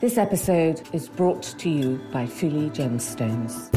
[0.00, 3.68] This episode is brought to you by Fuli Gemstones.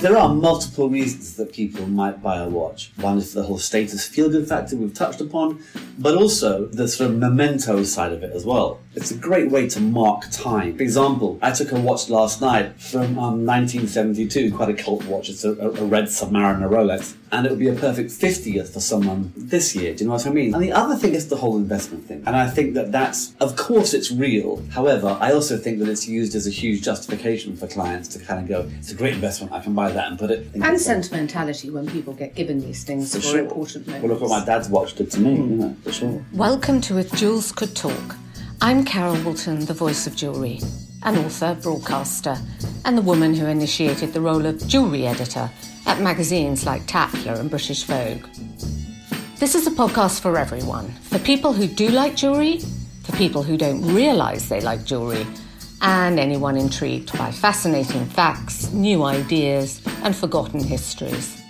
[0.00, 2.92] There are multiple reasons that people might buy a watch.
[2.96, 5.62] One is the whole status feel good factor we've touched upon,
[5.98, 8.80] but also the sort of memento side of it as well.
[8.94, 10.78] It's a great way to mark time.
[10.78, 15.28] For example, I took a watch last night from um, 1972, quite a cult watch.
[15.28, 19.32] It's a, a red Submariner Rolex, and it would be a perfect 50th for someone
[19.36, 19.94] this year.
[19.94, 20.52] Do you know what I mean?
[20.54, 22.22] And the other thing is the whole investment thing.
[22.26, 24.62] And I think that that's, of course, it's real.
[24.70, 28.40] However, I also think that it's used as a huge justification for clients to kind
[28.42, 30.46] of go, it's a great investment, I can buy that and put it.
[30.54, 33.38] And the- sentimentality when people get given these things For for, sure.
[33.40, 34.02] important moments.
[34.02, 36.24] Well, look what my dad's watch did to me, you know, for sure.
[36.32, 38.16] Welcome to If Jewels Could Talk.
[38.60, 40.60] I'm Carol Woolton, the voice of jewellery,
[41.04, 42.36] an author, broadcaster,
[42.84, 45.50] and the woman who initiated the role of jewellery editor
[45.86, 48.26] at magazines like Tatler and British Vogue.
[49.36, 52.60] This is a podcast for everyone for people who do like jewellery,
[53.02, 55.26] for people who don't realise they like jewellery,
[55.82, 61.42] and anyone intrigued by fascinating facts, new ideas, and forgotten histories.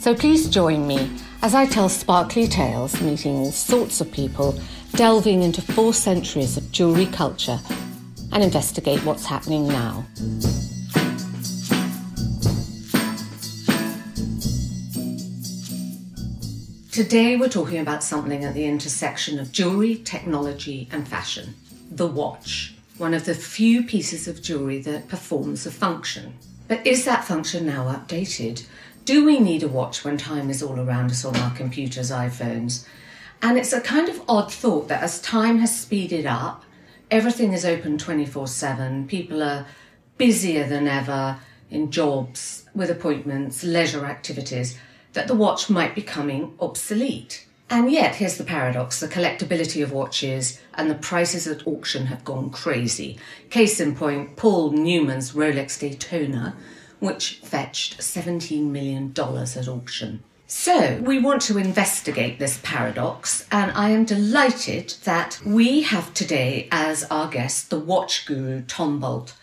[0.00, 1.10] So please join me
[1.42, 4.58] as I tell sparkly tales, meeting all sorts of people,
[4.94, 7.60] delving into four centuries of jewellery culture,
[8.32, 10.04] and investigate what's happening now.
[16.92, 21.54] Today we're talking about something at the intersection of jewellery, technology, and fashion
[21.90, 22.74] the watch.
[22.98, 26.34] One of the few pieces of jewellery that performs a function.
[26.68, 28.66] But is that function now updated?
[29.06, 32.86] Do we need a watch when time is all around us on our computers, iPhones?
[33.40, 36.62] And it's a kind of odd thought that as time has speeded up,
[37.10, 39.64] everything is open 24 7, people are
[40.18, 41.38] busier than ever
[41.70, 44.78] in jobs, with appointments, leisure activities,
[45.12, 47.46] that the watch might be becoming obsolete.
[47.70, 52.24] And yet, here's the paradox the collectability of watches and the prices at auction have
[52.24, 53.18] gone crazy.
[53.48, 56.54] Case in point, Paul Newman's Rolex Daytona,
[57.00, 60.22] which fetched $17 million at auction.
[60.46, 66.68] So, we want to investigate this paradox, and I am delighted that we have today
[66.70, 69.34] as our guest the watch guru Tom Bolt.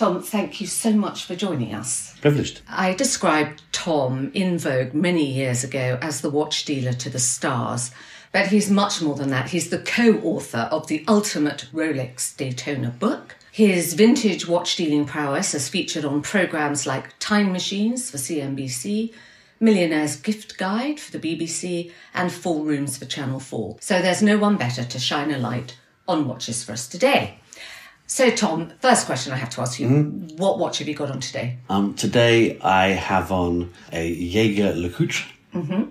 [0.00, 2.14] Tom, thank you so much for joining us.
[2.22, 2.62] Privileged.
[2.66, 7.90] I described Tom in Vogue many years ago as the watch dealer to the stars,
[8.32, 9.50] but he's much more than that.
[9.50, 13.36] He's the co author of the Ultimate Rolex Daytona book.
[13.52, 19.12] His vintage watch dealing prowess has featured on programs like Time Machines for CNBC,
[19.60, 23.76] Millionaire's Gift Guide for the BBC, and Full Rooms for Channel 4.
[23.82, 25.76] So there's no one better to shine a light
[26.08, 27.36] on watches for us today.
[28.10, 29.88] So, Tom, first question I have to ask you
[30.36, 31.58] what watch have you got on today?
[31.68, 35.24] Um, today I have on a Jaeger LeCoultre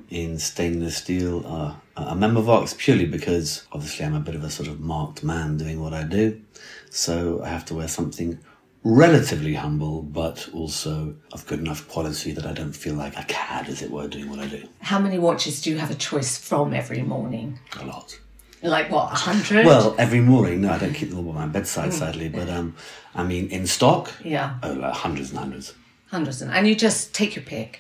[0.10, 4.68] in stainless steel, uh, a Memovox, purely because obviously I'm a bit of a sort
[4.68, 6.42] of marked man doing what I do.
[6.90, 8.38] So I have to wear something
[8.84, 13.70] relatively humble, but also of good enough quality that I don't feel like a cad,
[13.70, 14.68] as it were, doing what I do.
[14.82, 17.60] How many watches do you have a choice from every morning?
[17.80, 18.20] A lot.
[18.62, 19.66] Like what, a hundred?
[19.66, 22.76] Well, every morning, no, I don't keep them all by my bedside, sadly, but um,
[23.16, 24.58] I mean, in stock, Yeah.
[24.64, 25.74] oh, like hundreds and hundreds.
[26.08, 27.80] hundreds, and, and you just take your pick.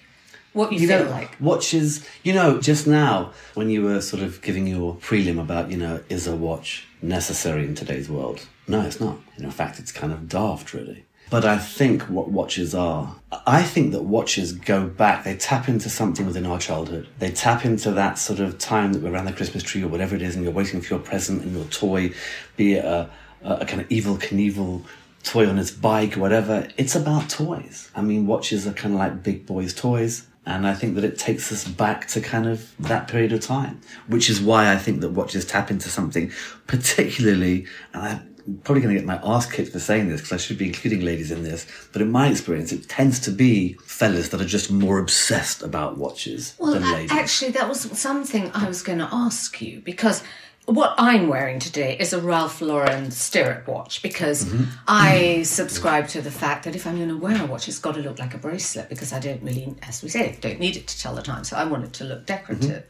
[0.53, 1.35] What you, You feel know, like.
[1.39, 5.77] watches, you know, just now when you were sort of giving your prelim about, you
[5.77, 8.47] know, is a watch necessary in today's world?
[8.67, 9.17] No, it's not.
[9.37, 11.05] In fact, it's kind of daft, really.
[11.29, 15.87] But I think what watches are, I think that watches go back, they tap into
[15.89, 17.07] something within our childhood.
[17.19, 20.15] They tap into that sort of time that we're around the Christmas tree or whatever
[20.15, 22.13] it is, and you're waiting for your present and your toy,
[22.57, 23.09] be it a,
[23.43, 24.83] a, kind of Evel Knievel
[25.23, 26.67] toy on his bike whatever.
[26.77, 27.91] It's about toys.
[27.95, 30.25] I mean, watches are kind of like big boys' toys.
[30.45, 33.81] And I think that it takes us back to kind of that period of time,
[34.07, 36.31] which is why I think that watches tap into something
[36.65, 40.37] particularly, and I'm probably going to get my ass kicked for saying this because I
[40.37, 44.29] should be including ladies in this, but in my experience, it tends to be fellas
[44.29, 47.11] that are just more obsessed about watches Well, than ladies.
[47.11, 50.23] actually, that was something I was going to ask you because
[50.65, 54.63] what I'm wearing today is a Ralph Lauren stirrup watch because Mm-hmm.
[54.87, 57.95] I subscribe to the fact that if I'm going to wear a watch, it's got
[57.95, 60.87] to look like a bracelet because I don't really, as we say, don't need it
[60.87, 61.43] to tell the time.
[61.43, 62.83] So I want it to look decorative.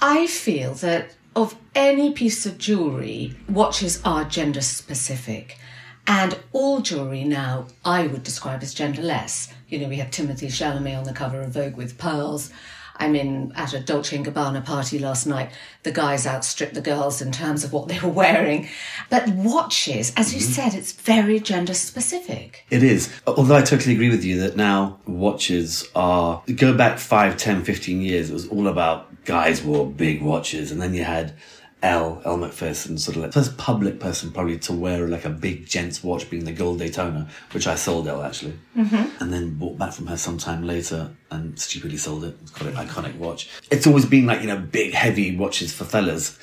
[0.00, 5.56] I feel that of any piece of jewellery, watches are gender specific.
[6.04, 9.52] And all jewellery now, I would describe as genderless.
[9.68, 12.50] You know, we have Timothée Chalamet on the cover of Vogue with pearls.
[12.96, 15.52] I'm in at a Dolce Gabbana party last night.
[15.84, 18.68] The guys outstripped the girls in terms of what they were wearing.
[19.08, 20.50] But watches, as you mm-hmm.
[20.50, 22.66] said, it's very gender specific.
[22.68, 23.12] It is.
[23.28, 28.00] Although I totally agree with you that now watches are, go back 5, 10, 15
[28.00, 31.34] years, it was all about guys wore big watches, and then you had
[31.82, 35.66] L Elle Macpherson, sort of like first public person probably to wear like a big
[35.66, 38.54] gents watch being the gold Daytona, which I sold Elle actually.
[38.74, 39.22] Mm-hmm.
[39.22, 42.38] And then bought back from her sometime later and stupidly sold it.
[42.40, 43.50] It's got an iconic watch.
[43.70, 46.38] It's always been like, you know, big heavy watches for fellas.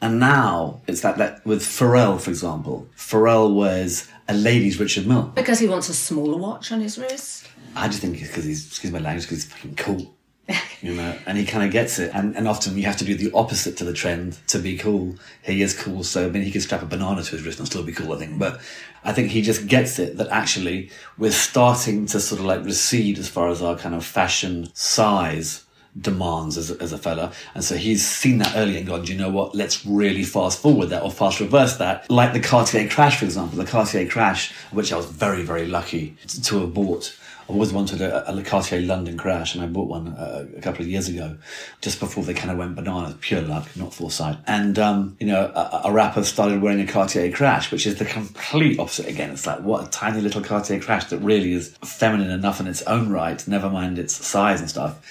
[0.00, 2.88] And now it's like that with Pharrell, for example.
[2.96, 5.30] Pharrell wears a lady's Richard Mille.
[5.34, 7.46] Because he wants a smaller watch on his wrist?
[7.76, 10.16] I just think it's because he's, excuse my language, because he's fucking cool.
[10.82, 12.10] you know, and he kind of gets it.
[12.14, 15.16] And, and often you have to do the opposite to the trend to be cool.
[15.42, 17.68] He is cool, so I mean, he could strap a banana to his wrist and
[17.68, 18.38] still be cool, I think.
[18.38, 18.60] But
[19.04, 23.18] I think he just gets it that actually we're starting to sort of like recede
[23.18, 25.64] as far as our kind of fashion size
[25.98, 27.32] demands as a, as a fella.
[27.54, 29.54] And so he's seen that early and gone, do you know what?
[29.54, 32.08] Let's really fast forward that or fast reverse that.
[32.10, 36.16] Like the Cartier crash, for example, the Cartier crash, which I was very, very lucky
[36.44, 37.16] to have bought.
[37.50, 40.88] I always wanted a, Cartier London crash, and I bought one uh, a couple of
[40.88, 41.36] years ago,
[41.80, 43.16] just before they kind of went bananas.
[43.20, 44.38] Pure luck, not foresight.
[44.46, 48.04] And um, you know, a, a, rapper started wearing a Cartier crash, which is the
[48.04, 49.30] complete opposite again.
[49.30, 52.82] It's like what a tiny little Cartier crash that really is feminine enough in its
[52.82, 55.04] own right, never mind its size and stuff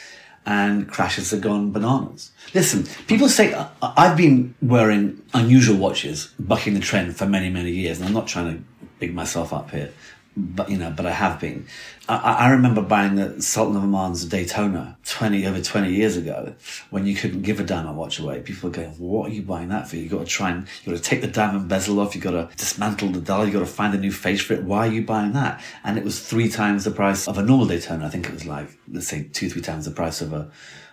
[0.45, 2.31] and crashes have gone bananas.
[2.55, 3.53] Listen, people say
[3.83, 8.27] I've been wearing unusual watches, bucking the trend for many, many years, and I'm not
[8.27, 8.63] trying to
[8.99, 9.91] big myself up here
[10.37, 11.65] but you know, but I have been.
[12.07, 16.55] I, I, remember buying the Sultan of Oman's Daytona twenty over twenty years ago,
[16.89, 18.39] when you couldn't give a diamond watch away.
[18.41, 19.97] People were going, "What are you buying that for?
[19.97, 22.15] You got to try and you got to take the diamond bezel off.
[22.15, 23.45] You got to dismantle the dial.
[23.45, 24.63] You got to find a new face for it.
[24.63, 27.67] Why are you buying that?" And it was three times the price of a normal
[27.67, 28.05] Daytona.
[28.05, 30.49] I think it was like let's say two, three times the price of a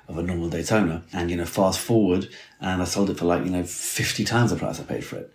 [0.08, 1.04] of a normal Daytona.
[1.12, 2.28] And you know, fast forward,
[2.60, 5.16] and I sold it for like you know fifty times the price I paid for
[5.16, 5.32] it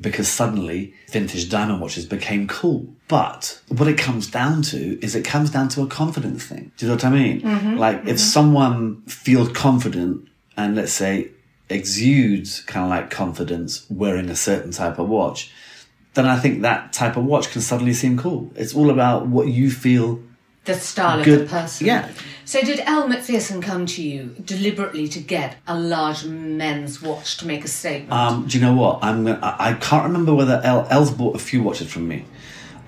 [0.00, 2.86] because suddenly vintage diamond watches became cool.
[3.08, 6.72] But what it comes down to is it comes down to a confidence thing.
[6.76, 7.40] Do you know what I mean?
[7.42, 8.08] Mm-hmm, like mm-hmm.
[8.08, 11.30] if someone feels confident and let's say
[11.68, 15.52] exudes kind of like confidence wearing a certain type of watch,
[16.14, 18.50] then I think that type of watch can suddenly seem cool.
[18.54, 20.22] It's all about what you feel
[20.64, 21.42] the style Good.
[21.42, 21.86] of the person.
[21.86, 22.10] Yeah.
[22.44, 27.46] So did Elle Macpherson come to you deliberately to get a large men's watch to
[27.46, 28.12] make a statement?
[28.12, 29.02] Um, do you know what?
[29.02, 32.24] I'm gonna, I, I can't remember whether Elle Elle's bought a few watches from me,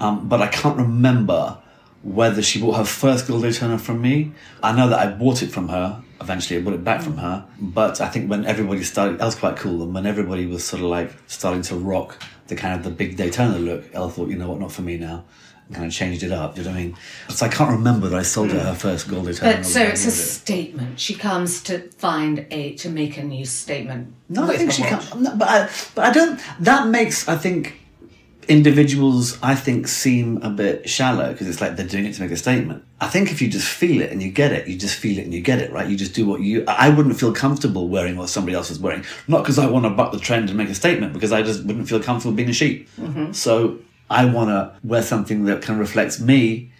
[0.00, 1.58] um, but I can't remember
[2.02, 4.32] whether she bought her first gold Daytona from me.
[4.62, 6.02] I know that I bought it from her.
[6.20, 7.46] Eventually, I bought it back from her.
[7.58, 10.82] But I think when everybody started, Elle was quite cool, and when everybody was sort
[10.82, 14.36] of like starting to rock the kind of the big Daytona look, Elle thought, you
[14.36, 15.24] know what, not for me now
[15.72, 16.54] kind of changed it up.
[16.54, 16.96] Do you know what I mean?
[17.30, 18.66] So I can't remember that I sold her hmm.
[18.66, 19.62] her first gold Italian.
[19.62, 21.00] But so it's a statement.
[21.00, 24.14] She comes to find a to make a new statement.
[24.28, 25.14] No, I think she comes.
[25.14, 26.40] No, but I, but I don't.
[26.60, 27.80] That makes I think
[28.48, 32.30] individuals I think seem a bit shallow because it's like they're doing it to make
[32.30, 32.84] a statement.
[33.00, 35.24] I think if you just feel it and you get it, you just feel it
[35.24, 35.88] and you get it, right?
[35.88, 36.64] You just do what you.
[36.66, 39.90] I wouldn't feel comfortable wearing what somebody else is wearing, not because I want to
[39.90, 42.54] buck the trend and make a statement, because I just wouldn't feel comfortable being a
[42.54, 42.88] sheep.
[42.98, 43.32] Mm-hmm.
[43.32, 43.78] So
[44.10, 46.70] I want to wear something that kind of reflects me.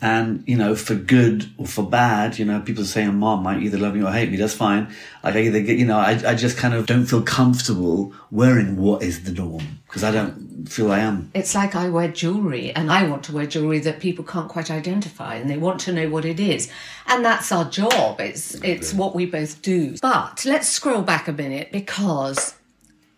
[0.00, 3.62] And, you know, for good or for bad, you know, people saying oh, mom might
[3.62, 4.36] either love me or hate me.
[4.36, 4.94] That's fine.
[5.24, 8.76] Like I either get, you know, I, I just kind of don't feel comfortable wearing
[8.76, 11.30] what is the norm because I don't feel I am.
[11.34, 14.70] It's like I wear jewelry and I want to wear jewelry that people can't quite
[14.70, 16.70] identify and they want to know what it is.
[17.06, 18.20] And that's our job.
[18.20, 19.96] It's, it's what we both do.
[20.00, 22.54] But let's scroll back a minute because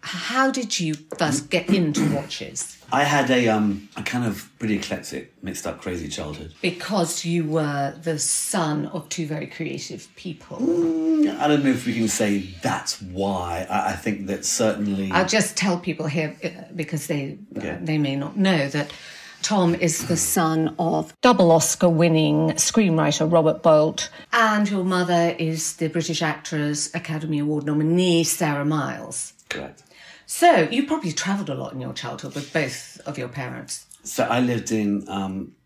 [0.02, 2.78] how did you first get into watches?
[2.92, 6.54] I had a um a kind of pretty eclectic, mixed up, crazy childhood.
[6.62, 10.58] Because you were the son of two very creative people.
[10.58, 13.66] Mm, I don't know if we can say that's why.
[13.68, 15.10] I, I think that certainly.
[15.12, 17.74] I'll just tell people here uh, because they yeah.
[17.74, 18.92] uh, they may not know that.
[19.42, 25.76] Tom is the son of double Oscar winning screenwriter Robert Bolt, and your mother is
[25.76, 29.32] the British actress Academy Award nominee Sarah Miles.
[29.48, 29.82] Correct.
[30.32, 33.86] So you probably travelled a lot in your childhood with both of your parents.
[34.04, 35.56] So I lived in, um,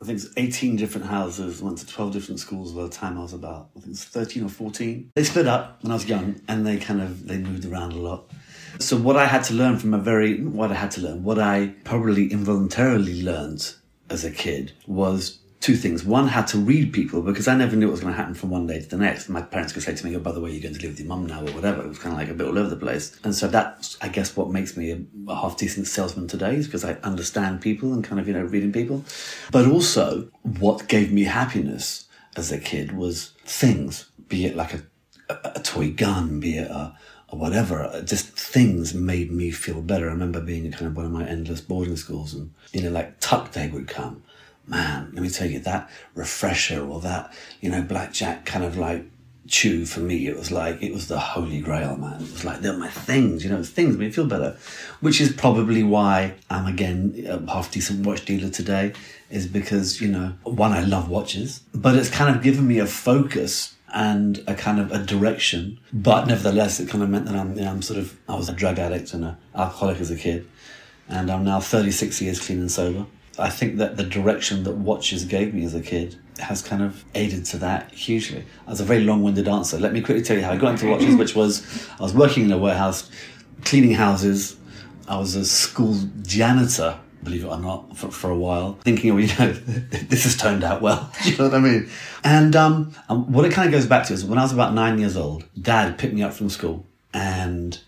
[0.00, 3.20] I think it's 18 different houses, went to 12 different schools by the time I
[3.20, 5.10] was about, I think it's 13 or 14.
[5.14, 7.98] They split up when I was young and they kind of, they moved around a
[7.98, 8.30] lot.
[8.78, 11.38] So what I had to learn from a very, what I had to learn, what
[11.38, 13.74] I probably involuntarily learned
[14.08, 16.04] as a kid was two things.
[16.04, 18.50] One, had to read people because I never knew what was going to happen from
[18.50, 19.30] one day to the next.
[19.30, 21.00] My parents could say to me, "Oh, by the way, you're going to live with
[21.00, 21.82] your mum now," or whatever.
[21.82, 23.18] It was kind of like a bit all over the place.
[23.24, 26.66] And so that's, I guess, what makes me a, a half decent salesman today is
[26.66, 29.06] because I understand people and kind of you know reading people.
[29.50, 34.82] But also, what gave me happiness as a kid was things, be it like a,
[35.30, 36.94] a, a toy gun, be it a
[37.34, 38.02] whatever.
[38.04, 40.08] Just things made me feel better.
[40.08, 43.20] I remember being kind of one of my endless boarding schools, and you know, like
[43.20, 44.22] tuck day would come,
[44.66, 49.04] man, let me tell you that refresher or that, you know, blackjack kind of like
[49.46, 52.14] chew for me, it was like it was the holy grail, man.
[52.14, 54.56] It was like they're my things, you know, things make me feel better.
[55.00, 58.94] Which is probably why I'm again a half decent watch dealer today,
[59.30, 62.86] is because, you know, one, I love watches, but it's kind of given me a
[62.86, 65.78] focus and a kind of a direction.
[65.92, 68.48] But nevertheless, it kind of meant that I'm, you know, I'm sort of, I was
[68.48, 70.48] a drug addict and an alcoholic as a kid.
[71.08, 73.06] And I'm now 36 years clean and sober.
[73.38, 77.04] I think that the direction that watches gave me as a kid has kind of
[77.14, 78.44] aided to that hugely.
[78.66, 79.78] As a very long-winded answer.
[79.78, 82.44] Let me quickly tell you how I got into watches, which was I was working
[82.44, 83.10] in a warehouse,
[83.64, 84.56] cleaning houses.
[85.08, 89.18] I was a school janitor, believe it or not, for, for a while, thinking, oh,
[89.18, 89.52] you know,
[90.08, 91.12] this has turned out well.
[91.22, 91.88] Do you know what I mean?
[92.24, 94.98] And um, what it kind of goes back to is when I was about nine
[94.98, 97.78] years old, Dad picked me up from school and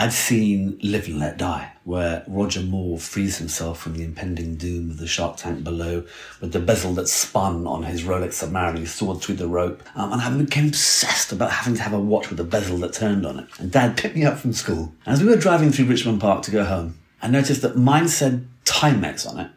[0.00, 4.88] I'd seen Live and Let Die, where Roger Moore frees himself from the impending doom
[4.90, 6.04] of the shark tank below
[6.40, 9.82] with the bezel that spun on his Rolex submariner, sawed through the rope.
[9.94, 12.94] Um, and I became obsessed about having to have a watch with a bezel that
[12.94, 13.48] turned on it.
[13.58, 14.94] And Dad picked me up from school.
[15.04, 18.08] And as we were driving through Richmond Park to go home, I noticed that mine
[18.08, 19.50] said Timex on it,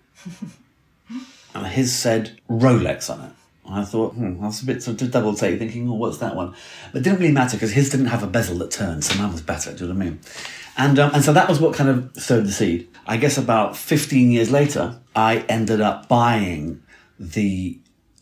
[1.56, 3.32] and his said Rolex on it.
[3.70, 6.54] I thought, hmm, that's a bit sort of double take, thinking, oh, what's that one?
[6.92, 9.32] But it didn't really matter because his didn't have a bezel that turned, so mine
[9.32, 9.74] was better.
[9.74, 10.20] Do you know what I mean?
[10.78, 12.90] And um, and so that was what kind of sowed the seed.
[13.06, 16.82] I guess about 15 years later, I ended up buying
[17.20, 17.80] the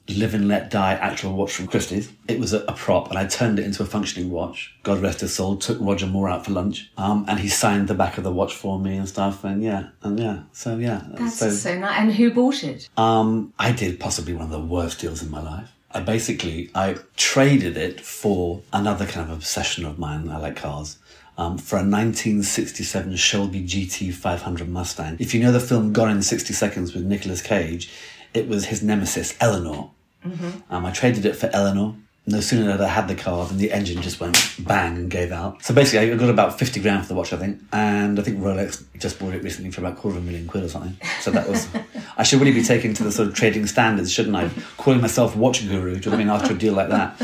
[0.09, 2.11] Live and Let Die actual watch from Christie's.
[2.27, 4.73] It was a, a, prop, and I turned it into a functioning watch.
[4.83, 5.57] God rest his soul.
[5.57, 8.55] Took Roger Moore out for lunch, um, and he signed the back of the watch
[8.55, 9.43] for me and stuff.
[9.43, 11.03] And yeah, and yeah, so yeah.
[11.11, 11.99] That's so, so nice.
[11.99, 12.89] And who bought it?
[12.97, 15.71] Um, I did possibly one of the worst deals in my life.
[15.93, 20.29] I basically I traded it for another kind of obsession of mine.
[20.29, 20.97] I like cars.
[21.37, 25.15] Um, for a 1967 Shelby GT 500 Mustang.
[25.17, 27.89] If you know the film Gone in 60 Seconds with Nicolas Cage,
[28.33, 29.91] it was his nemesis, Eleanor.
[30.25, 30.73] Mm-hmm.
[30.73, 31.95] Um, I traded it for Eleanor.
[32.27, 35.31] No sooner had I had the car than the engine just went bang and gave
[35.31, 35.63] out.
[35.63, 37.59] So basically, I got about 50 grand for the watch, I think.
[37.73, 40.63] And I think Rolex just bought it recently for about quarter of a million quid
[40.63, 40.95] or something.
[41.21, 41.67] So that was,
[42.17, 44.51] I should really be taking to the sort of trading standards, shouldn't I?
[44.77, 46.29] Calling myself watch guru, do you know what I mean?
[46.29, 47.19] After a deal like that.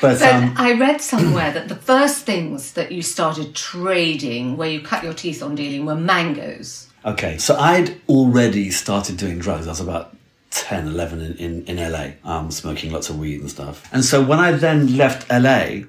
[0.00, 4.70] But so um, I read somewhere that the first things that you started trading, where
[4.70, 6.88] you cut your teeth on dealing, were mangoes.
[7.04, 9.66] Okay, so I'd already started doing drugs.
[9.66, 10.15] I was about
[10.56, 13.88] 10, 11 in, in, in LA, um, smoking lots of weed and stuff.
[13.92, 15.84] And so when I then left LA,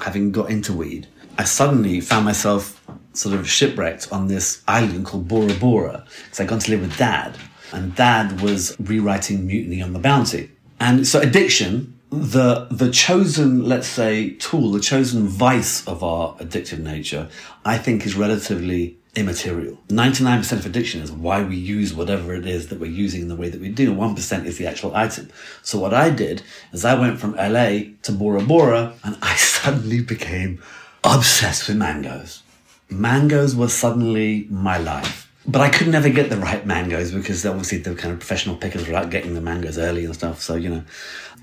[0.00, 1.06] having got into weed,
[1.38, 6.48] I suddenly found myself sort of shipwrecked on this island called Bora Bora because I'd
[6.48, 7.38] gone to live with dad.
[7.72, 10.50] And dad was rewriting Mutiny on the Bounty.
[10.78, 16.80] And so addiction, the the chosen, let's say, tool, the chosen vice of our addictive
[16.80, 17.30] nature,
[17.64, 19.78] I think is relatively immaterial.
[19.88, 23.36] 99% of addiction is why we use whatever it is that we're using in the
[23.36, 23.94] way that we do.
[23.94, 25.28] 1% is the actual item.
[25.62, 26.42] So what I did
[26.72, 30.62] is I went from LA to Bora Bora and I suddenly became
[31.04, 32.42] obsessed with mangoes.
[32.88, 35.30] Mangoes were suddenly my life.
[35.46, 38.86] But I could never get the right mangoes because obviously the kind of professional pickers
[38.88, 40.40] were out getting the mangoes early and stuff.
[40.40, 40.84] So, you know.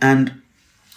[0.02, 0.42] And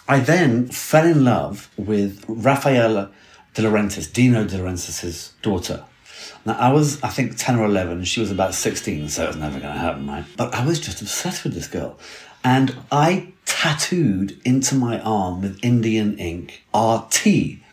[0.09, 3.11] I then fell in love with Raffaella
[3.55, 5.85] De Laurentiis, Dino De Laurentiis' daughter
[6.45, 8.05] now, I was, I think, 10 or 11.
[8.05, 10.25] She was about 16, so it was never going to happen, right?
[10.37, 11.99] But I was just obsessed with this girl.
[12.43, 17.25] And I tattooed into my arm with Indian ink RT,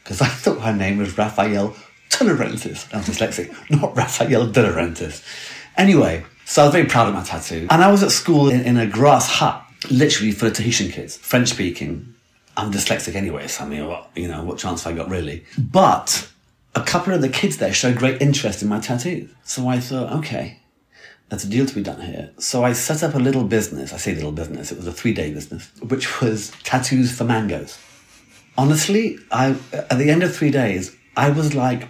[0.03, 1.75] because I thought her name was Raphael
[2.09, 2.87] Tularentis.
[2.93, 5.23] I'm dyslexic, not Raphael Tularentis.
[5.75, 7.67] Anyway, so I was very proud of my tattoo.
[7.69, 11.49] And I was at school in, in a grass hut, literally for Tahitian kids, French
[11.49, 12.13] speaking.
[12.55, 15.45] I'm dyslexic anyway, so I mean, what, you know, what chance have I got really?
[15.57, 16.29] But
[16.75, 19.29] a couple of the kids there showed great interest in my tattoos.
[19.43, 20.59] So I thought, okay,
[21.29, 22.31] there's a deal to be done here.
[22.37, 23.93] So I set up a little business.
[23.93, 27.77] I say little business, it was a three day business, which was tattoos for mangoes.
[28.57, 31.87] Honestly, I, at the end of three days, I was like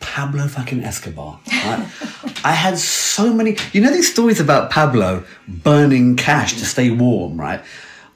[0.00, 1.40] Pablo fucking Escobar.
[1.46, 1.86] Right?
[2.44, 7.38] I had so many, you know, these stories about Pablo burning cash to stay warm,
[7.38, 7.62] right?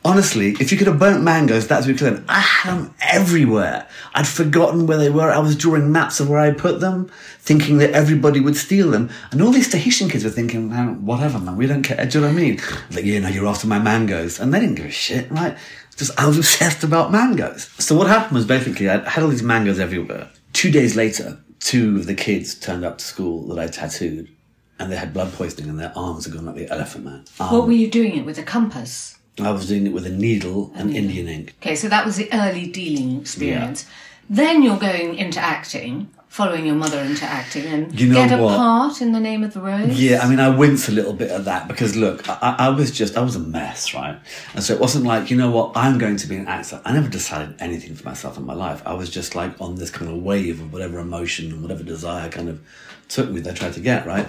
[0.05, 2.25] Honestly, if you could have burnt mangoes, that's what you could have.
[2.29, 3.89] I had them everywhere.
[4.15, 5.31] I'd forgotten where they were.
[5.31, 9.11] I was drawing maps of where I put them, thinking that everybody would steal them.
[9.31, 12.05] And all these Tahitian kids were thinking, man, whatever, man, we don't care.
[12.05, 12.61] Do you know what I mean?
[12.91, 14.39] Like, you know, you're after my mangoes.
[14.39, 15.57] And they didn't give a shit, right?
[15.97, 17.71] Just, I was obsessed about mangoes.
[17.79, 20.31] So what happened was basically, I had all these mangoes everywhere.
[20.53, 24.29] Two days later, two of the kids turned up to school that I tattooed.
[24.77, 27.25] And they had blood poisoning and their arms had gone like the elephant man.
[27.39, 29.17] Um, what were you doing it with a compass?
[29.39, 31.55] I was doing it with a needle and Indian ink.
[31.61, 33.85] Okay, so that was the early dealing experience.
[33.85, 33.91] Yeah.
[34.31, 38.43] Then you're going into acting following your mother into acting and You know get a
[38.43, 38.57] what?
[38.57, 39.97] part in the name of the rose?
[40.01, 42.91] Yeah, I mean, I wince a little bit at that because look, I, I was
[42.91, 44.19] just, I was a mess, right?
[44.53, 46.81] And so it wasn't like, you know what, I'm going to be an actor.
[46.85, 48.83] I never decided anything for myself in my life.
[48.85, 52.29] I was just like on this kind of wave of whatever emotion and whatever desire
[52.29, 52.61] kind of
[53.09, 54.27] took me that I tried to get, right?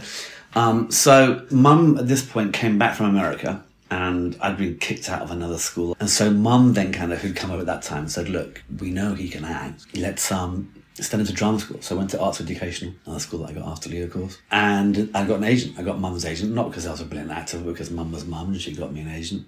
[0.53, 3.63] Um, so mum at this point came back from America
[3.95, 5.95] and I'd been kicked out of another school.
[6.01, 8.91] And so mum then kind of, who'd come over at that time, said, look, we
[8.91, 9.85] know he can act.
[9.95, 11.81] Let's, um, send him to drama school.
[11.81, 14.37] So I went to Arts Education, another school that I got after Leo of course.
[14.51, 15.79] And I got an agent.
[15.79, 18.25] I got mum's agent, not because I was a brilliant actor, but because mum was
[18.25, 19.47] mum and she got me an agent.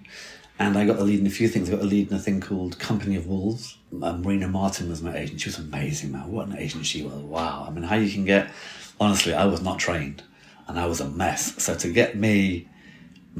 [0.58, 1.68] And I got the lead in a few things.
[1.68, 3.76] I got the lead in a thing called Company of Wolves.
[4.02, 5.40] Um, Marina Martin was my agent.
[5.40, 6.32] She was amazing, man.
[6.32, 7.22] What an agent she was.
[7.22, 7.66] Wow.
[7.68, 8.50] I mean, how you can get,
[8.98, 10.22] honestly, I was not trained
[10.66, 11.62] and I was a mess.
[11.62, 12.68] So to get me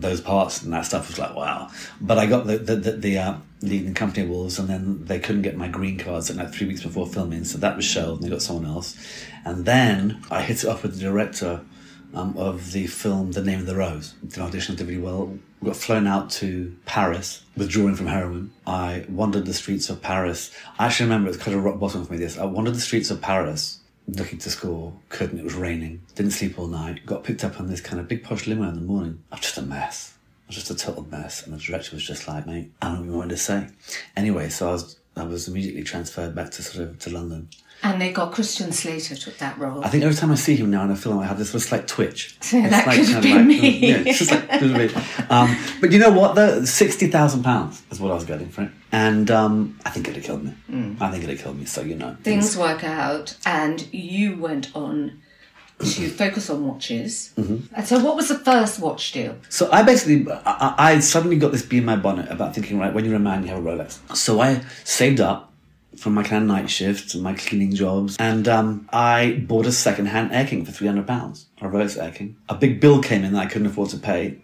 [0.00, 1.70] those parts and that stuff was like wow.
[2.00, 5.18] But I got the the the, the uh, lead in Company Wolves, and then they
[5.18, 8.30] couldn't get my green cards like three weeks before filming, so that was shelved, and
[8.30, 8.96] they got someone else.
[9.44, 11.62] And then I hit it off with the director
[12.14, 14.14] um, of the film The Name of the Rose.
[14.22, 15.38] The audition did really well.
[15.60, 18.52] We got flown out to Paris, withdrawing from heroin.
[18.66, 20.54] I wandered the streets of Paris.
[20.78, 22.18] I actually remember it's kind of rock bottom for me.
[22.18, 26.32] This I wandered the streets of Paris looking to school, couldn't, it was raining, didn't
[26.32, 28.80] sleep all night, got picked up on this kind of big posh limo in the
[28.80, 29.22] morning.
[29.30, 30.14] I was just a mess.
[30.46, 31.44] I was just a total mess.
[31.44, 33.68] And the director was just like, mate, I don't know what to say.
[34.16, 37.48] Anyway, so I was I was immediately transferred back to sort of to London.
[37.82, 39.84] And they got Christian Slater took that role.
[39.84, 41.60] I think every time I see him now in a film, I have this little
[41.66, 42.36] slight twitch.
[42.52, 43.78] That could have kind of been me.
[43.88, 45.26] Yeah, it's just like, could have been.
[45.30, 46.34] Um, but you know what?
[46.34, 50.08] The sixty thousand pounds is what I was getting for it, and um, I think
[50.08, 50.96] it'd have killed me.
[51.00, 51.66] I think it'd have killed me.
[51.66, 55.22] So you know, Things work out, and you went on
[55.78, 57.32] to focus on watches.
[57.36, 57.74] Mm-hmm.
[57.74, 59.36] And so, what was the first watch deal?
[59.48, 62.78] So I basically, I, I I suddenly got this bee in my bonnet about thinking,
[62.78, 63.98] right, when you're a man, you have a Rolex.
[64.16, 65.47] So I saved up
[65.96, 69.72] from my kind of night shifts and my cleaning jobs, and um, I bought a
[69.72, 72.36] second-hand Air King for three hundred pounds, a Rolex Air King.
[72.48, 74.38] A big bill came in that I couldn't afford to pay.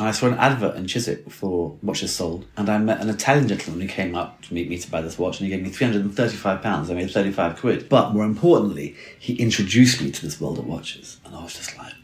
[0.00, 3.80] I saw an advert in Chiswick for watches sold, and I met an Italian gentleman
[3.80, 5.86] who came up to meet me to buy this watch, and he gave me three
[5.86, 6.90] hundred and thirty-five pounds.
[6.90, 7.88] I made thirty-five quid.
[7.88, 11.76] But more importantly, he introduced me to this world of watches, and I was just
[11.76, 11.94] like,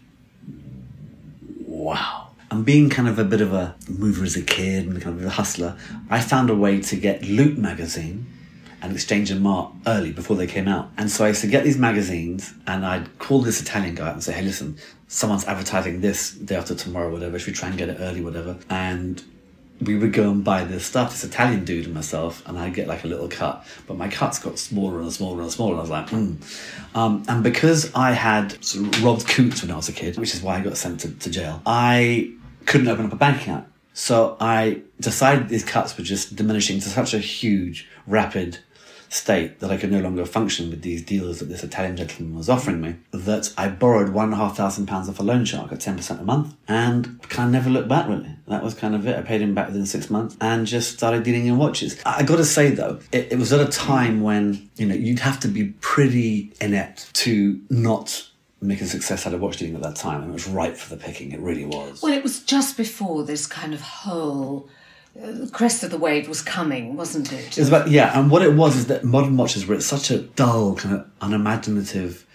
[1.66, 2.23] wow.
[2.54, 5.26] And being kind of a bit of a mover as a kid and kind of
[5.26, 5.76] a hustler,
[6.08, 8.26] I found a way to get Loot magazine
[8.80, 10.88] and Exchange and Mart early before they came out.
[10.96, 14.22] And so I used to get these magazines and I'd call this Italian guy and
[14.22, 14.76] say, hey, listen,
[15.08, 17.40] someone's advertising this day after tomorrow, whatever.
[17.40, 18.56] Should we try and get it early, whatever?
[18.70, 19.20] And
[19.80, 22.86] we would go and buy this stuff, this Italian dude and myself, and I'd get
[22.86, 23.66] like a little cut.
[23.88, 25.72] But my cuts got smaller and smaller and smaller.
[25.72, 26.34] And I was like, hmm.
[26.94, 30.34] Um, and because I had sort of robbed coots when I was a kid, which
[30.34, 32.32] is why I got sent to, to jail, I
[32.66, 33.66] couldn't open up a bank account.
[33.92, 38.58] So I decided these cuts were just diminishing to such a huge, rapid
[39.14, 42.48] state that I could no longer function with these deals that this Italian gentleman was
[42.48, 45.70] offering me, that I borrowed one and a half thousand pounds off a loan shark
[45.70, 48.34] at 10% a month and kind of never looked back really.
[48.48, 49.16] That was kind of it.
[49.16, 52.00] I paid him back within six months and just started dealing in watches.
[52.04, 55.20] I I gotta say though, it, it was at a time when, you know, you'd
[55.20, 58.28] have to be pretty inept to not
[58.66, 60.22] make a success out of watch dealing at that time.
[60.22, 61.32] And it was ripe for the picking.
[61.32, 62.02] It really was.
[62.02, 64.68] Well, it was just before this kind of whole
[65.22, 67.56] uh, crest of the wave was coming, wasn't it?
[67.56, 70.10] It was about yeah, and what it was is that modern watches were at such
[70.10, 72.26] a dull, kind of unimaginative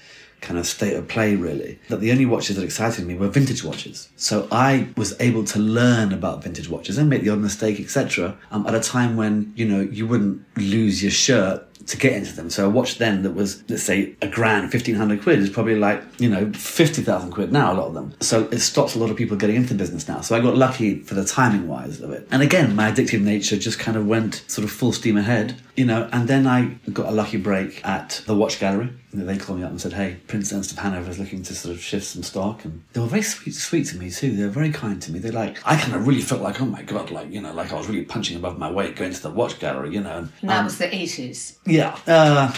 [0.41, 3.63] kind of state of play really that the only watches that excited me were vintage
[3.63, 7.79] watches so i was able to learn about vintage watches and make the odd mistake
[7.79, 12.13] etc um, at a time when you know you wouldn't lose your shirt to get
[12.13, 12.49] into them.
[12.49, 16.03] So a watch then that was let's say a grand 1500 quid is probably like
[16.19, 18.13] you know 50000 quid now a lot of them.
[18.19, 20.21] So it stops a lot of people getting into the business now.
[20.21, 22.27] So i got lucky for the timing wise of it.
[22.31, 25.85] And again my addictive nature just kind of went sort of full steam ahead you
[25.85, 29.65] know and then i got a lucky break at the watch gallery they called me
[29.65, 32.21] up and said, "Hey, Prince Ernst of Hanover is looking to sort of shift some
[32.23, 34.35] stock," and they were very sweet, sweet to me too.
[34.35, 35.19] They were very kind to me.
[35.19, 37.71] They like, I kind of really felt like, oh my god, like you know, like
[37.73, 40.17] I was really punching above my weight going to the watch gallery, you know.
[40.19, 41.57] And, And that um, was the 80s.
[41.65, 42.53] yeah, uh,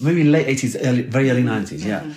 [0.00, 1.84] maybe late eighties, early, very early nineties.
[1.84, 2.12] Yeah,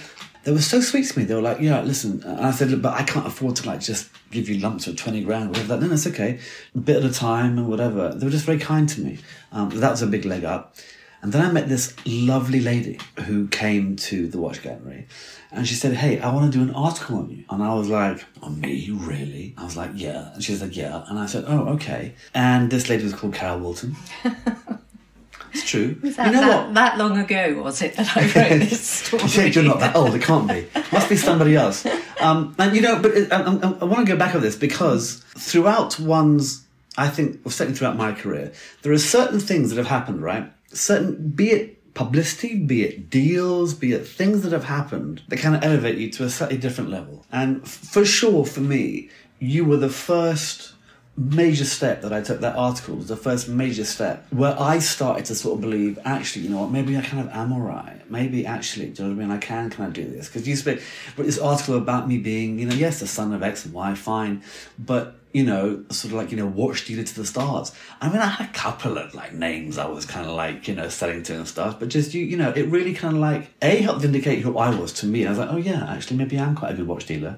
[0.46, 1.26] they were so sweet to me.
[1.26, 3.82] They were like, "Yeah, listen," and I said, "Look, but I can't afford to like
[3.82, 6.40] just give you lumps of twenty grand or whatever." Like, no, no, it's okay,
[6.76, 8.14] a bit at a time and whatever.
[8.16, 9.20] They were just very kind to me.
[9.52, 10.76] Um, that was a big leg up.
[11.22, 15.08] And then I met this lovely lady who came to the watch gallery
[15.52, 17.44] and she said, Hey, I want to do an article on you.
[17.50, 19.54] And I was like, On me, really?
[19.58, 20.34] I was like, Yeah.
[20.34, 21.04] And she was like, Yeah.
[21.08, 22.14] And I said, Oh, okay.
[22.34, 23.96] And this lady was called Carol Woolton.
[25.54, 25.96] it's true.
[25.96, 26.74] That, you know that, what?
[26.76, 29.24] that long ago, was it, that I wrote this story?
[29.24, 30.16] You said you're not that old.
[30.16, 30.68] It can't be.
[30.94, 31.86] Must be somebody else.
[32.22, 34.18] Um, and you know, but it, um, um, um, I, I, I want to go
[34.18, 36.66] back on this because throughout one's,
[36.98, 38.54] I think, or certainly throughout my career,
[38.84, 40.52] there are certain things that have happened, right?
[40.72, 45.56] Certain, be it publicity, be it deals, be it things that have happened that kind
[45.56, 47.26] of elevate you to a slightly different level.
[47.32, 50.74] And f- for sure, for me, you were the first
[51.20, 52.40] major step that I took.
[52.40, 56.46] That article was the first major step where I started to sort of believe, actually,
[56.46, 58.10] you know what, maybe I kind of am alright.
[58.10, 59.38] Maybe actually, do you know what I mean?
[59.38, 60.28] I can kind of do this.
[60.28, 60.82] Because you speak,
[61.18, 63.94] but this article about me being, you know, yes, the son of X and Y,
[63.96, 64.44] fine.
[64.80, 67.72] But you know, sort of like, you know, watch dealer to the stars.
[68.02, 70.74] I mean, I had a couple of like names I was kind of like, you
[70.74, 73.52] know, selling to and stuff, but just, you, you know, it really kind of like,
[73.62, 75.28] A, helped vindicate who I was to me.
[75.28, 77.38] I was like, oh yeah, actually, maybe I'm quite a good watch dealer.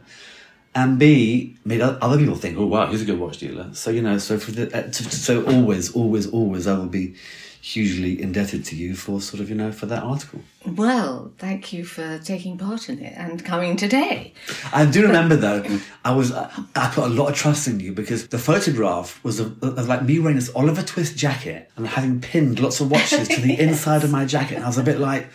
[0.74, 3.74] And B, made other people think, oh wow, he's a good watch dealer.
[3.74, 7.16] So, you know, so for the, uh, to, so always, always, always, I will be
[7.62, 10.42] hugely indebted to you for sort of, you know, for that article.
[10.66, 14.34] Well, thank you for taking part in it and coming today.
[14.74, 15.64] I do remember though,
[16.04, 19.62] I was I put a lot of trust in you because the photograph was of,
[19.62, 23.42] of like me wearing this Oliver Twist jacket and having pinned lots of watches to
[23.42, 23.60] the yes.
[23.70, 25.28] inside of my jacket, and I was a bit like,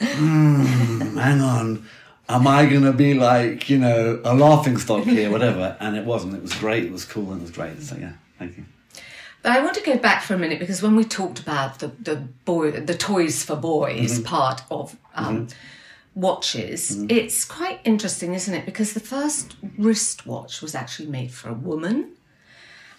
[0.00, 1.86] hmm, hang on.
[2.30, 5.76] Am I gonna be like, you know, a laughing stock here, whatever?
[5.80, 6.34] And it wasn't.
[6.34, 6.84] It was great.
[6.84, 7.82] It was cool and it was great.
[7.82, 8.64] So yeah, thank you.
[9.42, 11.88] But I want to go back for a minute because when we talked about the
[11.88, 14.24] the boy the toys for boys mm-hmm.
[14.24, 16.20] part of um, mm-hmm.
[16.20, 17.06] watches, mm-hmm.
[17.08, 18.66] it's quite interesting, isn't it?
[18.66, 22.10] Because the first wristwatch was actually made for a woman,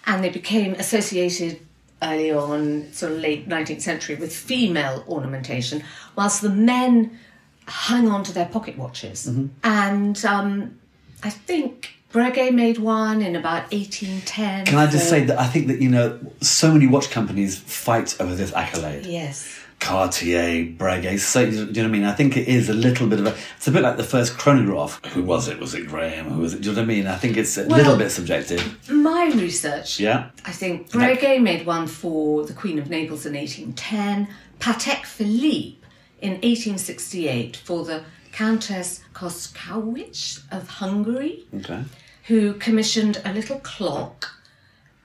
[0.08, 1.60] and they became associated
[2.02, 5.84] early on, sort of late nineteenth century, with female ornamentation,
[6.16, 7.20] whilst the men
[7.70, 9.48] hung on to their pocket watches, mm-hmm.
[9.64, 10.80] and um,
[11.24, 14.66] I think Breguet made one in about 1810.
[14.66, 18.20] Can I just say that I think that, you know, so many watch companies fight
[18.20, 19.06] over this accolade.
[19.06, 19.60] Yes.
[19.80, 22.04] Cartier, Breguet, so, do you know what I mean?
[22.04, 24.38] I think it is a little bit of a, it's a bit like the first
[24.38, 25.00] chronograph.
[25.14, 25.60] Who was it?
[25.60, 26.30] Was it Graham?
[26.32, 26.62] Who was it?
[26.62, 27.08] Do you know what I mean?
[27.08, 28.90] I think it's a well, little bit subjective.
[28.90, 30.00] My research.
[30.00, 30.32] Yeah.
[30.46, 34.28] I think Breguet made one for the Queen of Naples in 1810,
[34.60, 35.79] Patek Philippe
[36.22, 41.84] in 1868 for the Countess Koscowicz of Hungary, okay.
[42.26, 44.32] who commissioned a little clock.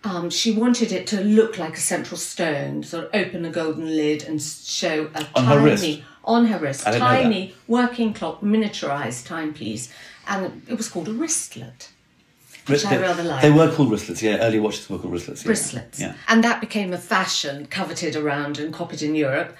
[0.04, 3.86] Um, she wanted it to look like a central stone, sort of open a golden
[3.86, 6.02] lid and show a on tiny, her wrist.
[6.24, 9.90] on her wrist, tiny working clock, miniaturized timepiece,
[10.26, 11.88] and it was called a wristlet.
[12.66, 13.42] Which I rather like.
[13.42, 14.38] They were called wristlets, yeah.
[14.38, 15.44] Early watches were called wristlets.
[15.44, 15.50] Yeah.
[15.50, 16.00] Wristlets.
[16.00, 16.14] Yeah.
[16.28, 19.54] And that became a fashion coveted around and copied in Europe.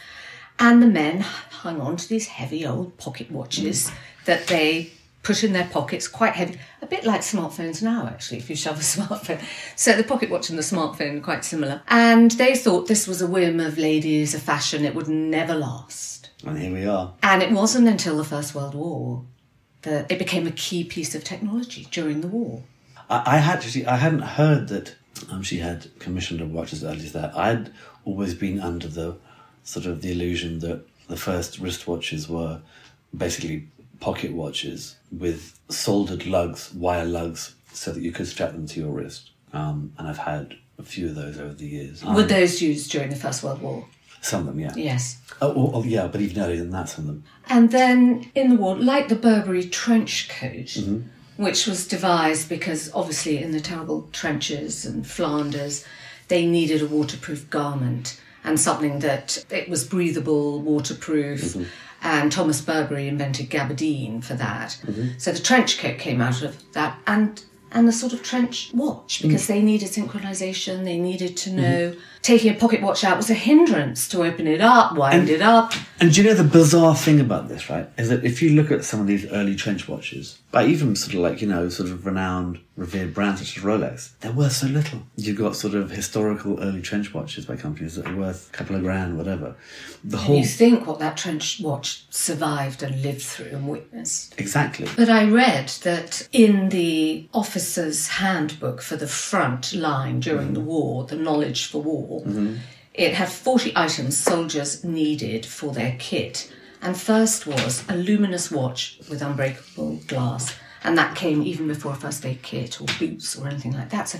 [0.58, 3.94] And the men hung on to these heavy old pocket watches mm.
[4.26, 4.92] that they
[5.24, 8.76] put in their pockets, quite heavy, a bit like smartphones now, actually, if you shove
[8.76, 9.42] a smartphone.
[9.74, 11.82] So the pocket watch and the smartphone are quite similar.
[11.88, 16.30] And they thought this was a whim of ladies, a fashion, it would never last.
[16.46, 17.14] And here we are.
[17.22, 19.24] And it wasn't until the First World War
[19.82, 22.62] that it became a key piece of technology during the war.
[23.08, 24.94] I, I actually, I hadn't heard that
[25.30, 27.36] um, she had commissioned a watch as early as that.
[27.36, 27.72] I'd
[28.04, 29.16] always been under the
[29.64, 32.60] sort of the illusion that the first wristwatches were
[33.16, 33.66] basically
[34.00, 38.90] pocket watches with soldered lugs, wire lugs, so that you could strap them to your
[38.90, 39.30] wrist.
[39.52, 42.04] Um, and I've had a few of those over the years.
[42.04, 43.86] Were um, those used during the First World War?
[44.20, 44.72] Some of them, yeah.
[44.74, 45.20] Yes.
[45.42, 47.24] Oh, oh, oh, yeah, but even earlier than that, some of them.
[47.48, 51.02] And then in the war, like the Burberry trench coat, mm-hmm.
[51.42, 55.84] which was devised because obviously in the terrible trenches and Flanders,
[56.28, 61.40] they needed a waterproof garment and something that it was breathable, waterproof.
[61.40, 61.64] Mm-hmm.
[62.06, 64.78] And Thomas Burberry invented gabardine for that.
[64.84, 65.16] Mm-hmm.
[65.16, 67.42] So the trench coat came out of that, and
[67.74, 69.48] and the sort of trench watch because mm.
[69.48, 70.84] they needed synchronization.
[70.84, 72.00] They needed to know mm-hmm.
[72.22, 75.42] taking a pocket watch out was a hindrance to open it up, wind and, it
[75.42, 75.72] up.
[76.00, 77.88] And do you know the bizarre thing about this, right?
[77.98, 81.14] Is that if you look at some of these early trench watches, by even sort
[81.14, 84.66] of like, you know, sort of renowned, revered brands such as Rolex, they're worth so
[84.66, 85.02] little.
[85.16, 88.74] You've got sort of historical early trench watches by companies that are worth a couple
[88.74, 89.54] of grand, whatever.
[90.02, 90.36] The whole.
[90.36, 94.34] You think what that trench watch survived and lived through and witnessed.
[94.38, 94.88] Exactly.
[94.96, 100.54] But I read that in the officer's handbook for the front line during mm.
[100.54, 102.56] the war, the knowledge for war, mm-hmm.
[102.92, 106.52] it had 40 items soldiers needed for their kit
[106.84, 110.54] and first was a luminous watch with unbreakable glass.
[110.84, 114.08] And that came even before a first aid kit or boots or anything like that.
[114.08, 114.18] So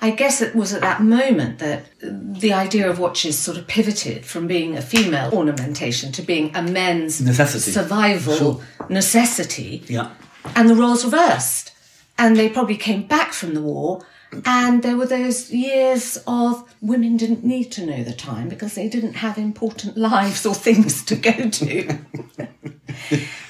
[0.00, 4.26] I guess it was at that moment that the idea of watches sort of pivoted
[4.26, 7.70] from being a female ornamentation to being a men's necessity.
[7.70, 8.60] survival sure.
[8.88, 9.84] necessity.
[9.86, 10.10] Yeah.
[10.56, 11.72] And the roles reversed.
[12.18, 14.04] And they probably came back from the war
[14.44, 18.88] and there were those years of women didn't need to know the time because they
[18.88, 21.98] didn't have important lives or things to go to.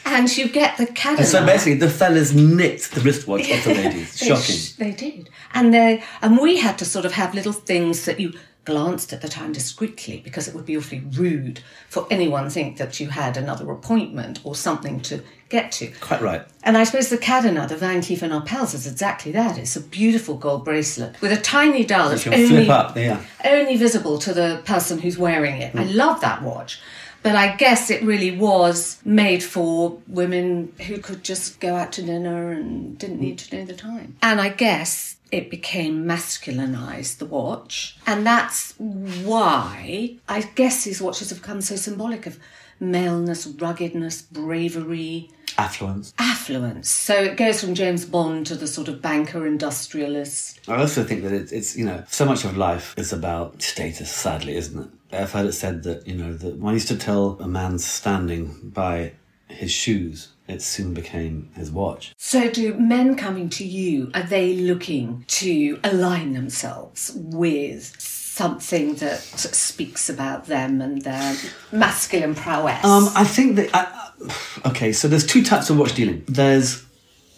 [0.05, 1.27] and you get the Cadillac.
[1.27, 4.19] so basically, the fellas nicked the wristwatch off the ladies.
[4.19, 4.57] Shocking.
[4.79, 8.19] they, they did, and they and we had to sort of have little things that
[8.19, 8.33] you
[8.65, 12.77] glanced at the time discreetly because it would be awfully rude for anyone to think
[12.77, 15.89] that you had another appointment or something to get to.
[16.01, 16.43] Quite right.
[16.63, 19.59] And I suppose the Cadena, the Van Cleef and Arpels, is exactly that.
[19.59, 23.21] It's a beautiful gold bracelet with a tiny dial that's only, flip up, yeah.
[23.45, 25.75] only visible to the person who's wearing it.
[25.75, 25.95] I mm.
[25.95, 26.81] love that watch.
[27.23, 32.03] But I guess it really was made for women who could just go out to
[32.03, 34.17] dinner and didn't need to know the time.
[34.23, 37.97] And I guess it became masculinized, the watch.
[38.07, 42.39] And that's why I guess these watches have become so symbolic of
[42.79, 46.15] maleness, ruggedness, bravery, Affluence.
[46.19, 46.89] affluence.
[46.89, 50.61] So it goes from James Bond to the sort of banker industrialist.
[50.67, 54.11] I also think that it's, it's, you know, so much of life is about status,
[54.11, 54.91] sadly, isn't it?
[55.15, 58.71] I've heard it said that, you know, that I used to tell a man's standing
[58.73, 59.13] by
[59.49, 62.15] his shoes, it soon became his watch.
[62.17, 69.21] So do men coming to you, are they looking to align themselves with something that
[69.21, 71.37] speaks about them and their
[71.73, 72.85] masculine prowess?
[72.85, 73.71] Um, I think that.
[73.75, 76.25] I, okay, so there's two types of watch dealing.
[76.29, 76.85] There's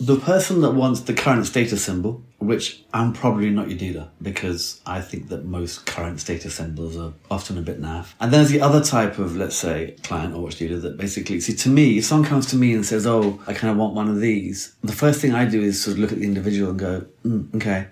[0.00, 4.80] the person that wants the current status symbol, which I'm probably not your dealer because
[4.86, 8.14] I think that most current status symbols are often a bit naff.
[8.20, 11.54] And there's the other type of, let's say, client or watch dealer that basically, see,
[11.54, 14.08] to me, if someone comes to me and says, "Oh, I kind of want one
[14.08, 16.78] of these," the first thing I do is sort of look at the individual and
[16.78, 17.86] go, mm, "Okay."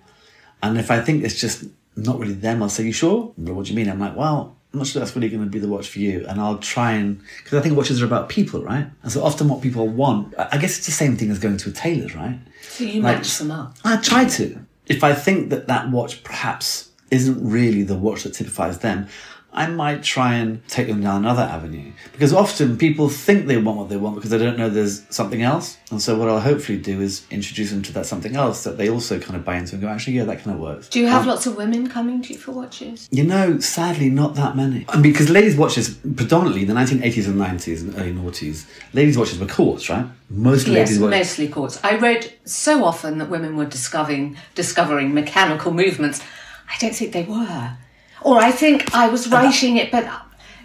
[0.63, 1.65] And if I think it's just
[1.97, 3.89] not really them, I'll say, "You sure?" What do you mean?
[3.89, 6.25] I'm like, "Well." I'm not sure that's really going to be the watch for you.
[6.27, 8.87] And I'll try and, because I think watches are about people, right?
[9.03, 11.59] And so often what people want, I I guess it's the same thing as going
[11.59, 12.39] to a tailor's, right?
[12.63, 13.77] so you like- match them up.
[13.85, 14.59] I try to.
[14.87, 19.07] If I think that that watch perhaps isn't really the watch that typifies them,
[19.55, 21.93] I might try and take them down another avenue.
[22.13, 25.43] Because often people think they want what they want because they don't know there's something
[25.43, 25.77] else.
[25.91, 28.89] And so what I'll hopefully do is introduce them to that something else that they
[28.89, 30.89] also kind of buy into and go, actually, yeah, that kind of works.
[30.89, 33.09] Do you have um, lots of women coming to you for watches?
[33.11, 34.87] You know, sadly, not that many.
[34.89, 39.39] And because ladies' watches, predominantly in the 1980s and 90s and early noughties, ladies' watches
[39.39, 40.07] were quartz, right?
[40.31, 41.19] Most Yes, ladies' watches.
[41.19, 41.85] mostly quartz.
[41.85, 46.23] I read so often that women were discovering discovering mechanical movements.
[46.71, 47.77] I don't think they were,
[48.25, 50.09] or I think I was writing it, but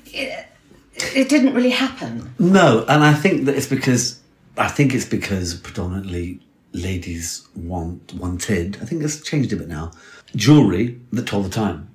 [0.06, 0.48] it,
[0.94, 2.34] it didn't really happen.
[2.40, 4.20] No, and I think that it's because
[4.58, 6.40] I think it's because predominantly
[6.74, 8.78] ladies want wanted.
[8.82, 9.92] I think it's changed a bit now.
[10.36, 11.90] Jewelry that told the time.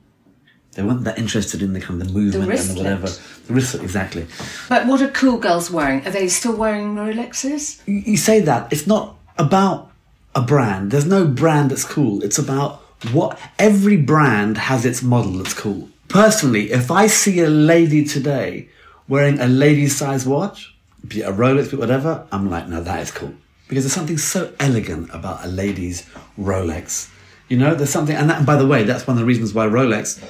[0.73, 3.09] They weren't that interested in the kind of the movement and the whatever.
[3.09, 4.27] The wristlet, exactly.
[4.71, 6.07] But what are cool girls wearing?
[6.07, 7.83] Are they still wearing Rolexes?
[7.87, 9.91] You say that it's not about
[10.35, 10.91] a brand.
[10.91, 12.25] There's no brand that's cool.
[12.25, 15.89] It's about what every brand has its model that's cool.
[16.09, 18.69] Personally, if I see a lady today
[19.09, 20.75] wearing a lady's size watch,
[21.07, 23.35] be it a Rolex, be it whatever, I'm like, no, that is cool.
[23.69, 27.11] Because there's something so elegant about a lady's Rolex.
[27.49, 29.55] You know, there's something, and, that, and by the way, that's one of the reasons
[29.55, 30.23] why Rolex,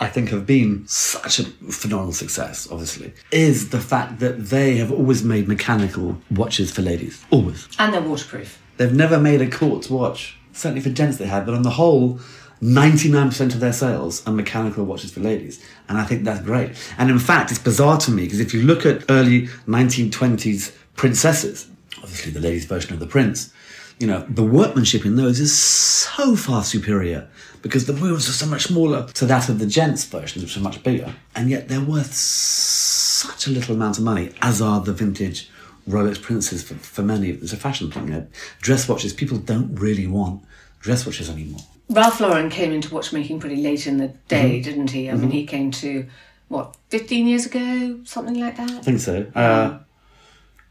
[0.00, 4.92] I think, have been such a phenomenal success, obviously, is the fact that they have
[4.92, 7.24] always made mechanical watches for ladies.
[7.30, 7.68] Always.
[7.78, 8.62] And they're waterproof.
[8.76, 10.35] They've never made a quartz watch.
[10.56, 12.18] Certainly for gents they have, but on the whole,
[12.62, 15.62] 99% of their sales are mechanical watches for ladies.
[15.88, 16.72] And I think that's great.
[16.96, 21.68] And in fact, it's bizarre to me because if you look at early 1920s princesses,
[21.98, 23.52] obviously the ladies' version of the prince,
[23.98, 27.28] you know, the workmanship in those is so far superior
[27.62, 30.60] because the wheels are so much smaller to that of the gents' versions, which are
[30.60, 31.14] much bigger.
[31.34, 35.50] And yet they're worth such a little amount of money, as are the vintage
[35.88, 37.30] Rolex Princes for, for many.
[37.30, 38.26] It's a fashion thing.
[38.60, 40.42] Dress watches, people don't really want
[40.80, 41.60] dress watches anymore.
[41.88, 44.28] Ralph Lauren came into watchmaking pretty late in the Mm-hmm.
[44.28, 45.08] day, didn't he?
[45.10, 46.06] I mean, he came to
[46.48, 48.70] what 15 years ago, something like that.
[48.70, 49.26] I think so.
[49.34, 49.78] Uh,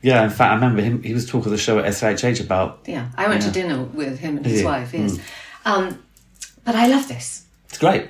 [0.02, 1.02] yeah, in fact, I remember him.
[1.04, 2.82] He was talking of the show at SIHH about.
[2.86, 3.48] Yeah, I went Yeah.
[3.48, 4.66] to dinner with him and his Yeah.
[4.68, 4.94] wife.
[4.94, 5.18] Yes,
[5.66, 6.00] um,
[6.66, 7.46] but I love this.
[7.70, 8.10] It's great.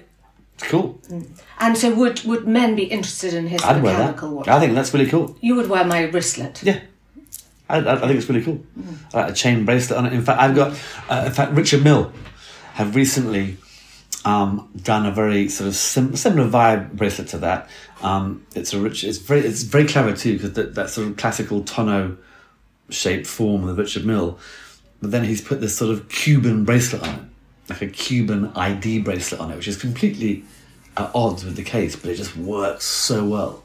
[0.55, 0.99] It's cool.
[1.59, 4.47] And so, would would men be interested in his I'd mechanical watch?
[4.47, 5.37] I think that's really cool.
[5.41, 6.63] You would wear my wristlet.
[6.63, 6.79] Yeah.
[7.67, 8.63] I, I, think it's really cool.
[9.13, 10.13] I like a chain bracelet on it.
[10.13, 10.79] In fact, I've got.
[11.09, 12.11] Uh, in fact, Richard Mille
[12.73, 13.57] have recently
[14.23, 17.69] um, done a very sort of sim- similar vibe bracelet to that.
[18.01, 19.03] Um, it's a rich.
[19.03, 19.41] It's very.
[19.41, 22.17] It's very clever too because that, that sort of classical tonneau
[22.89, 24.37] shaped form of Richard Mille.
[25.01, 27.21] But then he's put this sort of Cuban bracelet on it,
[27.69, 30.43] like a Cuban ID bracelet on it, which is completely
[30.97, 33.63] at odds with the case, but it just works so well.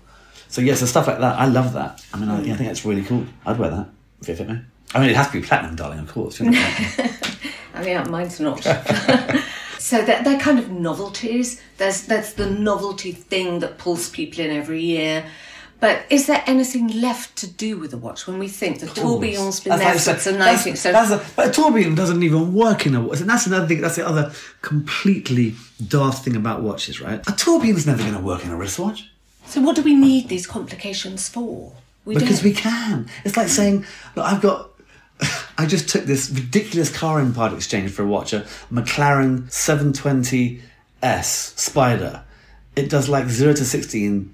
[0.50, 1.38] So yes, so stuff like that.
[1.38, 2.04] I love that.
[2.12, 2.52] I mean, I, mm.
[2.52, 3.24] I think that's really cool.
[3.46, 3.88] I'd wear that
[4.20, 4.60] if it fit me.
[4.92, 6.40] I mean, it has to be platinum, darling, of course.
[6.44, 8.60] I mean, mine's not.
[9.78, 11.62] so they're, they're kind of novelties.
[11.78, 15.24] There's that's the novelty thing that pulls people in every year.
[15.78, 19.60] But is there anything left to do with the watch when we think the tourbillon's
[19.60, 20.76] been there since the 19th?
[20.76, 23.20] So that's but a tourbillon doesn't even work in a watch.
[23.20, 23.80] And that's another thing.
[23.80, 25.54] That's the other completely
[25.86, 27.20] daft thing about watches, right?
[27.26, 29.09] A tourbillon's never going to work in a wristwatch.
[29.50, 31.72] So what do we need these complications for?
[32.04, 32.44] We because don't.
[32.44, 33.08] we can.
[33.24, 33.84] It's like saying,
[34.14, 34.70] look, I've got.
[35.58, 41.58] I just took this ridiculous car in part exchange for a watch, a McLaren 720S
[41.58, 42.22] Spider.
[42.76, 44.32] It does like 0 to 60 in.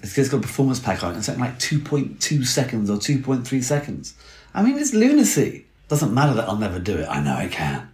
[0.00, 1.18] It's got a performance pack on it.
[1.18, 4.14] It's like, like 2.2 seconds or 2.3 seconds.
[4.54, 5.66] I mean, it's lunacy.
[5.86, 7.06] Doesn't matter that I'll never do it.
[7.08, 7.88] I know I can.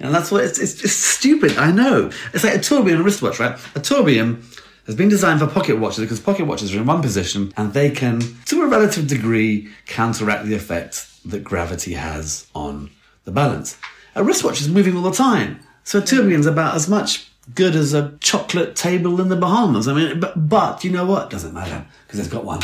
[0.00, 1.58] And that's what it's, it's just stupid.
[1.58, 2.10] I know.
[2.32, 3.58] It's like a tourbillon wristwatch, right?
[3.74, 4.42] A tourbillon
[4.90, 7.90] has been designed for pocket watches because pocket watches are in one position and they
[7.90, 12.90] can, to a relative degree, counteract the effect that gravity has on
[13.24, 13.78] the balance.
[14.16, 15.60] A wristwatch is moving all the time.
[15.84, 19.86] So a tourbillon's about as much good as a chocolate table in the Bahamas.
[19.86, 21.30] I mean, but, but you know what?
[21.30, 22.60] Doesn't matter because it's got one.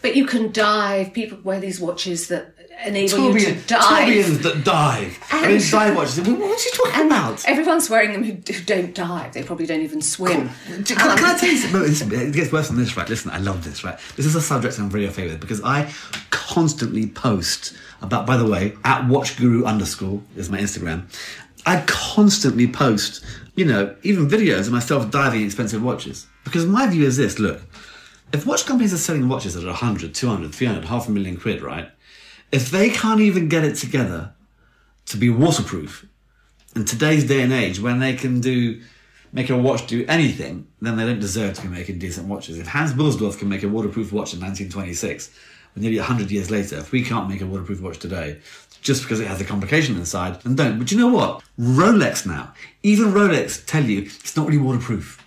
[0.00, 1.12] But you can dive.
[1.12, 4.08] People wear these watches that enable you to dive.
[4.08, 5.18] tourbillons that dive.
[5.30, 6.20] I mean, And- dive watches.
[6.20, 7.44] What are you talking about?
[7.46, 9.34] everyone's wearing them who, who don't dive.
[9.34, 10.50] They probably don't even swim.
[10.66, 11.80] Can, can um, I tell you something?
[11.80, 13.08] Listen, it gets worse than this, right?
[13.08, 13.98] Listen, I love this, right?
[14.16, 15.92] This is a subject I'm very okay with because I
[16.30, 21.04] constantly post about, by the way, at watchguru underscore is my Instagram.
[21.64, 26.26] I constantly post, you know, even videos of myself diving expensive watches.
[26.44, 27.60] Because my view is this look,
[28.32, 31.90] if watch companies are selling watches at 100, 200, 300, half a million quid, right?
[32.50, 34.32] If they can't even get it together
[35.06, 36.06] to be waterproof,
[36.74, 38.80] in today's day and age, when they can do
[39.32, 42.58] make a watch do anything, then they don't deserve to be making decent watches.
[42.58, 45.30] If Hans Wilsdorf can make a waterproof watch in 1926,
[45.76, 48.40] nearly 100 years later, if we can't make a waterproof watch today,
[48.82, 50.78] just because it has a complication inside, then don't.
[50.78, 51.42] But you know what?
[51.58, 55.21] Rolex now, even Rolex tell you it's not really waterproof.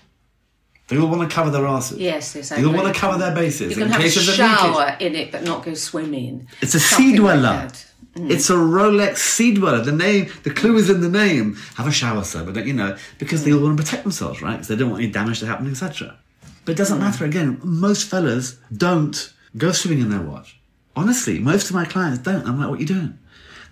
[0.87, 1.97] They all want to cover their asses.
[1.97, 2.51] Yes, yes.
[2.51, 4.23] I They all want to cover their bases You can in have a case of
[4.23, 4.37] a leakage.
[4.37, 6.47] shower in it, but not go swimming.
[6.61, 7.69] It's a sea like dweller.
[8.15, 8.31] Mm.
[8.31, 9.81] It's a Rolex sea dweller.
[9.81, 11.55] The name, the clue is in the name.
[11.75, 14.41] Have a shower, sir, but don't, you know, because they all want to protect themselves,
[14.43, 14.53] right?
[14.53, 16.17] Because they don't want any damage to happen, etc.
[16.65, 17.01] But it doesn't mm.
[17.01, 17.25] matter.
[17.25, 20.59] Again, most fellas don't go swimming in their watch.
[20.95, 22.47] Honestly, most of my clients don't.
[22.47, 23.17] I'm like, what are you doing?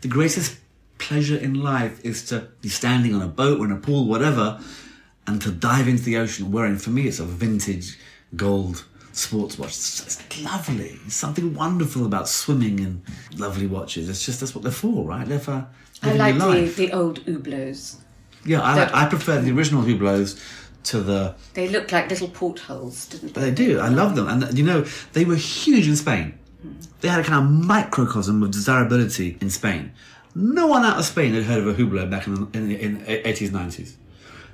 [0.01, 0.57] The greatest
[0.97, 4.59] pleasure in life is to be standing on a boat or in a pool, whatever,
[5.27, 7.97] and to dive into the ocean wearing, for me, it's a vintage
[8.35, 9.69] gold sports watch.
[9.69, 10.97] It's, it's lovely.
[11.01, 13.01] There's something wonderful about swimming and
[13.37, 14.09] lovely watches.
[14.09, 15.27] It's just that's what they're for, right?
[15.27, 15.67] They're for
[16.01, 16.75] I like your the, life.
[16.75, 17.97] the old Hublots.
[18.45, 20.39] yeah, I, like, I prefer the original Hublots
[20.85, 21.35] to the.
[21.53, 23.41] They look like little portholes, didn't they?
[23.41, 23.79] They do.
[23.79, 24.81] I love them, and you know
[25.13, 26.37] they were huge in Spain.
[27.01, 29.91] They had a kind of microcosm of desirability in Spain.
[30.35, 32.81] No one out of Spain had heard of a Hublot back in the in, the-
[32.81, 33.93] in 80s, 90s.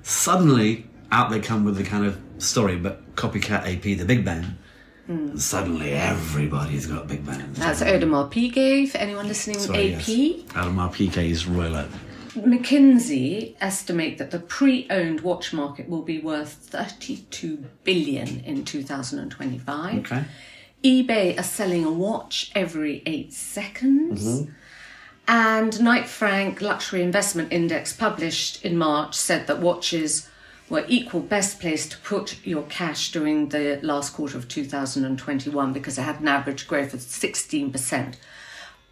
[0.04, 4.58] Suddenly, out they come with the kind of story, but copycat AP, the Big Bang.
[5.08, 7.54] And suddenly, everybody's got Big Bang.
[7.54, 10.08] That's Audemars Piguet, for anyone listening, Sorry, AP.
[10.08, 10.44] yes.
[10.54, 11.90] Audemars Piguet's Royal Oak.
[12.36, 20.00] McKinsey estimate that the pre-owned watch market will be worth 32 billion in 2025.
[20.00, 20.24] Okay.
[20.84, 24.42] eBay are selling a watch every 8 seconds.
[24.42, 24.52] Mm-hmm.
[25.30, 30.28] And Knight Frank Luxury Investment Index published in March said that watches
[30.72, 35.98] were equal best place to put your cash during the last quarter of 2021 because
[35.98, 38.16] they had an average growth of 16%.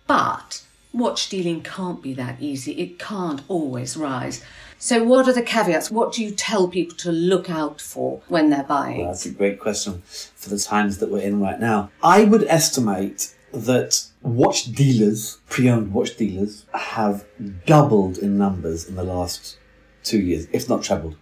[0.06, 2.74] But watch dealing can't be that easy.
[2.74, 4.44] It can't always rise.
[4.78, 5.90] So, what are the caveats?
[5.90, 9.00] What do you tell people to look out for when they're buying?
[9.00, 11.90] Well, that's a great question for the times that we're in right now.
[12.04, 17.26] I would estimate that watch dealers, pre-owned watch dealers, have
[17.66, 19.58] doubled in numbers in the last
[20.04, 21.16] two years, if not trebled,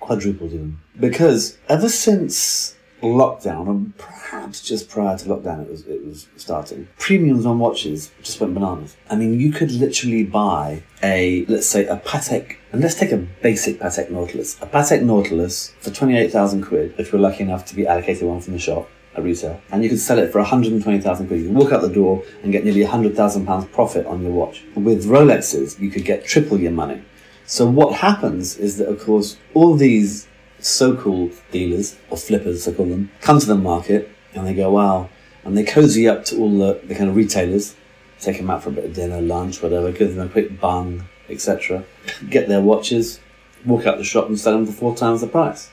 [0.00, 0.78] quadrupled even.
[0.98, 6.88] Because ever since lockdown, and perhaps just prior to lockdown, it was it was starting.
[6.98, 8.96] Premiums on watches just went bananas.
[9.10, 13.16] I mean, you could literally buy a let's say a Patek, and let's take a
[13.16, 17.64] basic Patek Nautilus, a Patek Nautilus for twenty eight thousand quid if you're lucky enough
[17.66, 20.38] to be allocated one from the shop at retail, and you could sell it for
[20.38, 21.40] 120,000 quid.
[21.40, 24.64] You could walk out the door and get nearly 100,000 pounds profit on your watch.
[24.74, 27.02] With Rolexes, you could get triple your money.
[27.46, 30.28] So what happens is that, of course, all these
[30.60, 35.10] so-called dealers, or flippers, I call them, come to the market and they go, wow,
[35.44, 37.74] and they cozy up to all the, the kind of retailers,
[38.20, 41.08] take them out for a bit of dinner, lunch, whatever, give them a quick bung,
[41.28, 41.84] etc.,
[42.30, 43.20] get their watches,
[43.64, 45.70] walk out the shop and sell them for four times the price.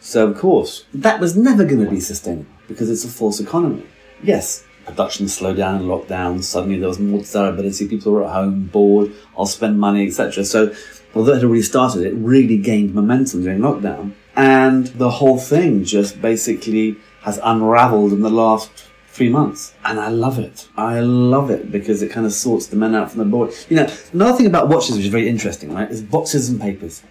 [0.00, 3.84] So, of course, that was never going to be sustainable because it's a false economy.
[4.22, 6.42] Yes, production slowed down in lockdown.
[6.42, 7.88] Suddenly there was more desirability.
[7.88, 9.12] People were at home, bored.
[9.36, 10.44] I'll spend money, etc.
[10.44, 10.74] So,
[11.14, 14.14] although it had already started, it really gained momentum during lockdown.
[14.36, 18.70] And the whole thing just basically has unraveled in the last
[19.08, 19.74] three months.
[19.84, 20.68] And I love it.
[20.76, 23.50] I love it because it kind of sorts the men out from the boy.
[23.68, 27.02] You know, another thing about watches which is very interesting, right, is boxes and papers.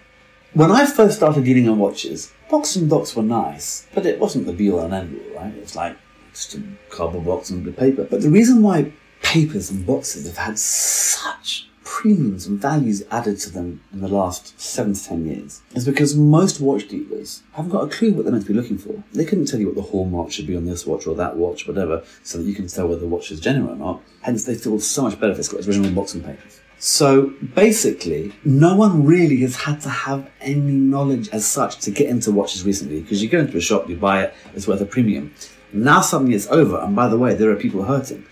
[0.54, 4.46] When I first started dealing in watches, box and box were nice, but it wasn't
[4.46, 5.54] the be all and end all, right?
[5.54, 5.96] It was like
[6.32, 8.04] just a cardboard box and a paper.
[8.04, 8.92] But the reason why
[9.22, 14.58] papers and boxes have had such premiums and values added to them in the last
[14.58, 18.32] seven to ten years is because most watch dealers haven't got a clue what they're
[18.32, 19.02] meant to be looking for.
[19.12, 21.68] They couldn't tell you what the hallmark should be on this watch or that watch,
[21.68, 24.02] whatever, so that you can tell whether the watch is genuine or not.
[24.22, 26.60] Hence, they feel so much better if it's got its original box and papers.
[26.78, 32.08] So basically, no one really has had to have any knowledge as such to get
[32.08, 34.86] into watches recently because you go into a shop, you buy it, it's worth a
[34.86, 35.34] premium.
[35.72, 38.24] Now suddenly it's over, and by the way, there are people hurting.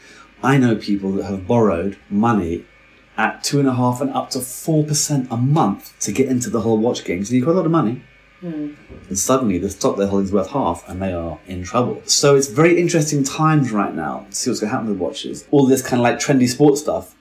[0.43, 2.65] I know people that have borrowed money
[3.17, 6.49] at two and a half and up to four percent a month to get into
[6.49, 7.25] the whole watch game.
[7.25, 8.03] So you've got a lot of money.
[8.41, 8.75] Hmm.
[9.09, 12.03] And suddenly the stock they're holding is worth half and they are in trouble.
[12.05, 15.47] So it's very interesting times right now to see what's going to happen with watches.
[15.51, 17.16] All this kind of like trendy sports stuff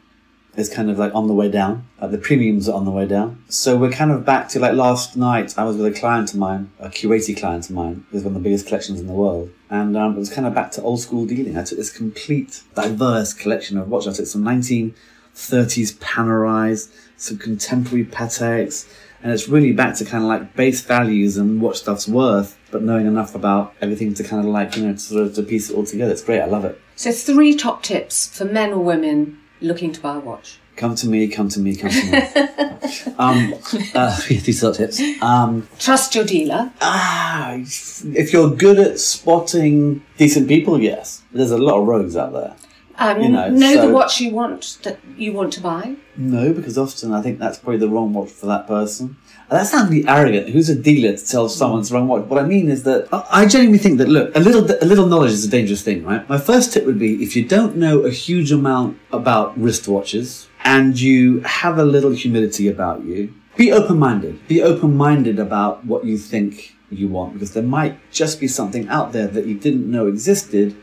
[0.58, 1.88] is kind of like on the way down.
[2.00, 3.44] Uh, the premiums are on the way down.
[3.50, 6.40] So we're kind of back to like last night I was with a client of
[6.40, 9.52] mine, a Kuwaiti client of mine, who's one of the biggest collections in the world.
[9.70, 11.58] And um, it was kind of back to old school dealing.
[11.58, 14.16] I took this complete diverse collection of watches.
[14.16, 18.88] I took some 1930s Panerais, some contemporary Pateks,
[19.24, 22.84] and it's really back to kind of like base values and what stuff's worth, but
[22.84, 25.70] knowing enough about everything to kind of like, you know, to sort of to piece
[25.70, 26.12] it all together.
[26.12, 26.42] It's great.
[26.42, 26.80] I love it.
[26.96, 30.60] So, three top tips for men or women looking to buy a watch.
[30.76, 33.14] Come to me, come to me, come to me.
[33.18, 33.54] um,
[33.96, 35.02] uh, these are tips.
[35.22, 36.72] Um, Trust your dealer.
[36.82, 41.22] ah, if you're good at spotting decent people, yes.
[41.32, 42.56] There's a lot of rogues out there.
[42.98, 45.96] Um, You know, know so- the watch you want that you want to buy.
[46.18, 49.18] No, because often I think that's probably the wrong watch for that person.
[49.50, 50.50] And that sounds really arrogant.
[50.50, 51.52] Who's a dealer to tell mm.
[51.52, 52.26] someone's wrong watch?
[52.26, 55.08] What I mean is that I I genuinely think that look, a little a little
[55.08, 56.28] knowledge is a dangerous thing, right?
[56.28, 61.00] My first tip would be if you don't know a huge amount about wristwatches and
[61.00, 64.48] you have a little humility about you, be open minded.
[64.48, 68.88] Be open minded about what you think you want because there might just be something
[68.90, 70.76] out there that you didn't know existed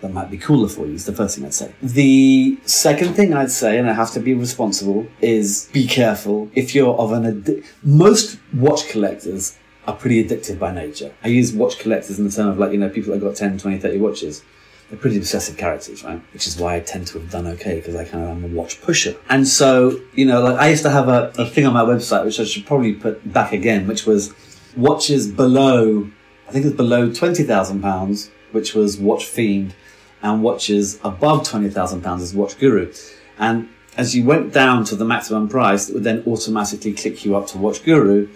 [0.00, 1.72] that might be cooler for you is the first thing I'd say.
[1.82, 6.50] The second thing I'd say, and I have to be responsible, is be careful.
[6.54, 11.12] If you're of an addi- most watch collectors are pretty addictive by nature.
[11.22, 13.58] I use watch collectors in the term of like, you know, people that got 10,
[13.58, 14.42] 20, 30 watches.
[14.90, 16.20] They're pretty obsessive characters, right?
[16.32, 18.48] Which is why I tend to have done okay because I kind of am a
[18.48, 19.16] watch pusher.
[19.28, 22.24] And so, you know, like I used to have a, a thing on my website,
[22.24, 24.32] which I should probably put back again, which was
[24.76, 26.08] watches below,
[26.48, 29.74] I think it was below £20,000, which was Watch Fiend,
[30.22, 32.92] and watches above £20,000 is Watch Guru.
[33.38, 37.36] And as you went down to the maximum price, it would then automatically click you
[37.36, 38.28] up to Watch Guru,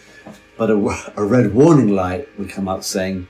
[0.56, 3.28] but a, a red warning light would come up saying,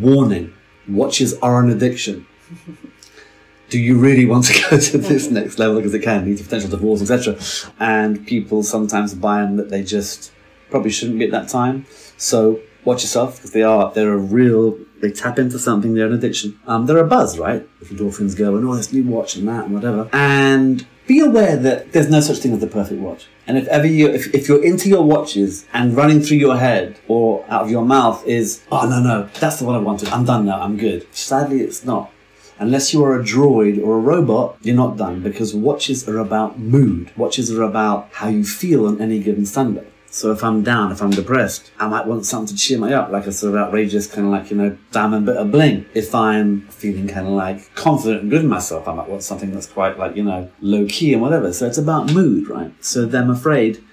[0.00, 0.54] Warning,
[0.86, 2.26] watches are an addiction.
[3.70, 6.44] Do you really want to go to this next level because it can lead to
[6.44, 7.38] potential divorce, etc.
[7.78, 10.32] And people sometimes buy them that they just
[10.70, 11.84] probably shouldn't be at that time.
[12.16, 15.94] So watch yourself because they are they're a real they tap into something.
[15.94, 16.58] They're an addiction.
[16.66, 17.68] Um, they're a buzz, right?
[17.80, 20.08] If endorphins go and oh, this new watch and that and whatever.
[20.12, 23.26] And be aware that there's no such thing as the perfect watch.
[23.46, 26.98] And if ever you, if, if you're into your watches and running through your head
[27.08, 30.10] or out of your mouth is, oh no no, that's the one I wanted.
[30.10, 30.60] I'm done now.
[30.60, 31.06] I'm good.
[31.14, 32.12] Sadly, it's not.
[32.60, 36.58] Unless you are a droid or a robot, you're not done because watches are about
[36.58, 37.12] mood.
[37.16, 39.86] Watches are about how you feel on any given Sunday.
[40.10, 43.10] So if I'm down, if I'm depressed, I might want something to cheer me up,
[43.10, 45.84] like a sort of outrageous kind of like, you know, diamond bit of bling.
[45.94, 49.52] If I'm feeling kind of like confident and good in myself, I might want something
[49.52, 51.52] that's quite like, you know, low key and whatever.
[51.52, 52.72] So it's about mood, right?
[52.82, 53.84] So then I'm afraid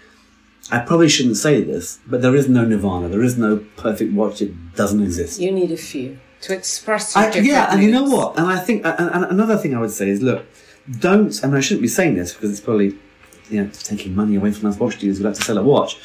[0.72, 3.07] I probably shouldn't say this, but there is no nirvana.
[3.07, 4.41] There is no perfect watch.
[4.41, 5.39] It doesn't exist.
[5.39, 8.38] You need a few to express your I, yeah, and you know what?
[8.38, 10.45] And I think and, and another thing I would say is, look,
[10.99, 11.41] don't.
[11.43, 12.97] And I shouldn't be saying this because it's probably
[13.49, 15.97] you know taking money away from us watch dealers who like to sell a watch.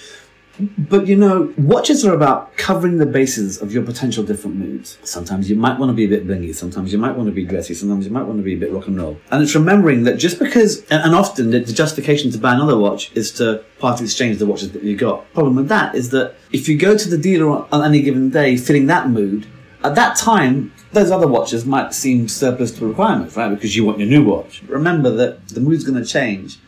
[0.77, 4.99] But you know, watches are about covering the bases of your potential different moods.
[5.05, 6.55] Sometimes you might want to be a bit blingy.
[6.55, 7.73] Sometimes you might want to be dressy.
[7.73, 9.19] Sometimes you might want to be a bit rock and roll.
[9.31, 13.33] And it's remembering that just because, and, often the, justification to buy another watch is
[13.33, 15.33] to part exchange the watches that you got.
[15.33, 18.57] Problem with that is that if you go to the dealer on any given day
[18.59, 19.47] feeling that mood,
[19.83, 23.49] at that time, those other watches might seem surplus to requirements, right?
[23.49, 24.63] Because you want your new watch.
[24.65, 26.59] Remember that the mood's going to change,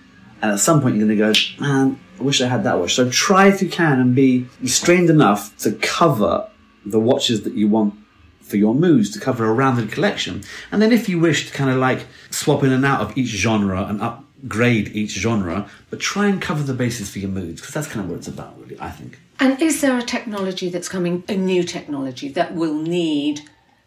[0.42, 2.94] and at some point you're going to go, man, I wish I had that watch.
[2.94, 6.48] So try if you can and be restrained enough to cover
[6.84, 7.94] the watches that you want
[8.40, 10.42] for your moods, to cover a rounded collection.
[10.70, 13.28] And then if you wish to kind of like swap in and out of each
[13.28, 17.72] genre and upgrade each genre, but try and cover the bases for your moods, because
[17.72, 19.20] that's kind of what it's about, really, I think.
[19.38, 23.42] And is there a technology that's coming, a new technology that will need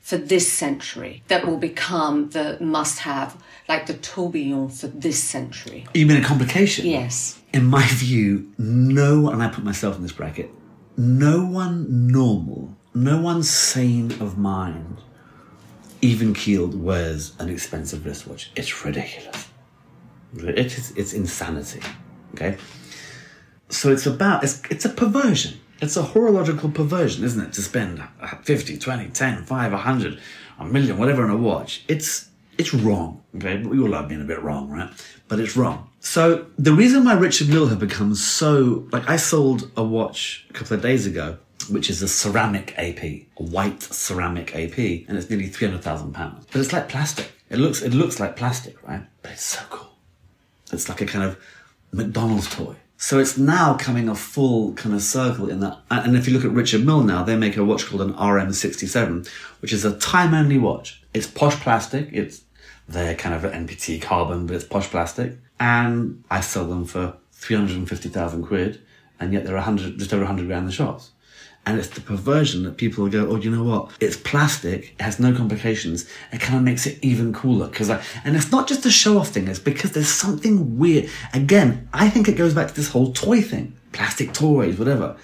[0.05, 3.35] for this century that will become the must have,
[3.67, 5.87] like the tourbillon for this century?
[5.95, 6.85] You mean a complication?
[6.85, 7.41] Yes.
[7.51, 10.51] In my view, no, and I put myself in this bracket,
[10.95, 15.01] no one normal, no one sane of mind,
[16.01, 18.51] even keeled, wears an expensive wristwatch.
[18.55, 19.47] It's ridiculous.
[20.37, 21.81] It is, it's insanity.
[22.35, 22.57] Okay?
[23.69, 25.59] So it's about, it's, it's a perversion.
[25.85, 27.53] It's a horological perversion, isn't it?
[27.53, 28.01] To spend
[28.41, 30.19] 50, 20, 10, 5, 100,
[30.57, 31.85] a million, whatever on a watch.
[31.87, 32.27] It's,
[32.57, 33.21] it's wrong.
[33.35, 33.61] Okay?
[33.61, 34.89] We all love being a bit wrong, right?
[35.27, 35.91] But it's wrong.
[35.99, 40.53] So the reason why Richard Mille have become so, like I sold a watch a
[40.53, 41.37] couple of days ago,
[41.69, 46.45] which is a ceramic AP, a white ceramic AP, and it's nearly £300,000.
[46.51, 47.31] But it's like plastic.
[47.51, 49.03] It looks, it looks like plastic, right?
[49.21, 49.91] But it's so cool.
[50.73, 51.39] It's like a kind of
[51.91, 52.75] McDonald's toy.
[53.05, 55.77] So it's now coming a full kind of circle in that.
[55.91, 59.29] And if you look at Richard Mille now, they make a watch called an RM67,
[59.59, 61.03] which is a time only watch.
[61.13, 62.09] It's posh plastic.
[62.11, 62.41] It's
[62.89, 65.37] their kind of NPT carbon, but it's posh plastic.
[65.59, 68.81] And I sell them for 350,000 quid.
[69.19, 71.11] And yet they're 100, just over 100 grand in the shops.
[71.67, 73.91] And it's the perversion that people go, oh, you know what?
[73.99, 74.93] It's plastic.
[74.99, 76.07] It has no complications.
[76.31, 77.67] It kind of makes it even cooler.
[77.69, 79.47] Cause I, and it's not just a show off thing.
[79.47, 81.09] It's because there's something weird.
[81.33, 83.75] Again, I think it goes back to this whole toy thing.
[83.93, 85.17] Plastic toys, whatever.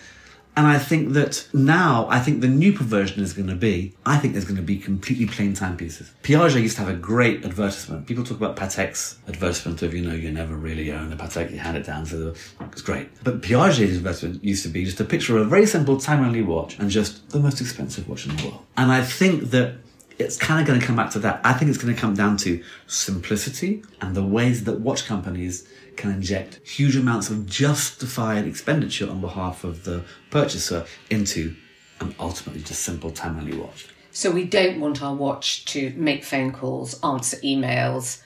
[0.61, 4.19] And I think that now, I think the new perversion is going to be, I
[4.19, 6.11] think there's going to be completely plain timepieces.
[6.21, 8.05] Piaget used to have a great advertisement.
[8.05, 11.57] People talk about Patek's advertisement of, you know, you never really own a Patek, you
[11.57, 12.39] hand it down to the,
[12.71, 13.09] it's great.
[13.23, 16.77] But Piaget's advertisement used to be just a picture of a very simple time-only watch
[16.77, 18.63] and just the most expensive watch in the world.
[18.77, 19.77] And I think that
[20.19, 21.41] it's kind of going to come back to that.
[21.43, 25.67] I think it's going to come down to simplicity and the ways that watch companies
[26.01, 31.55] can inject huge amounts of justified expenditure on behalf of the purchaser into
[31.99, 33.87] an ultimately just simple time only watch.
[34.11, 38.21] So we don't want our watch to make phone calls, answer emails,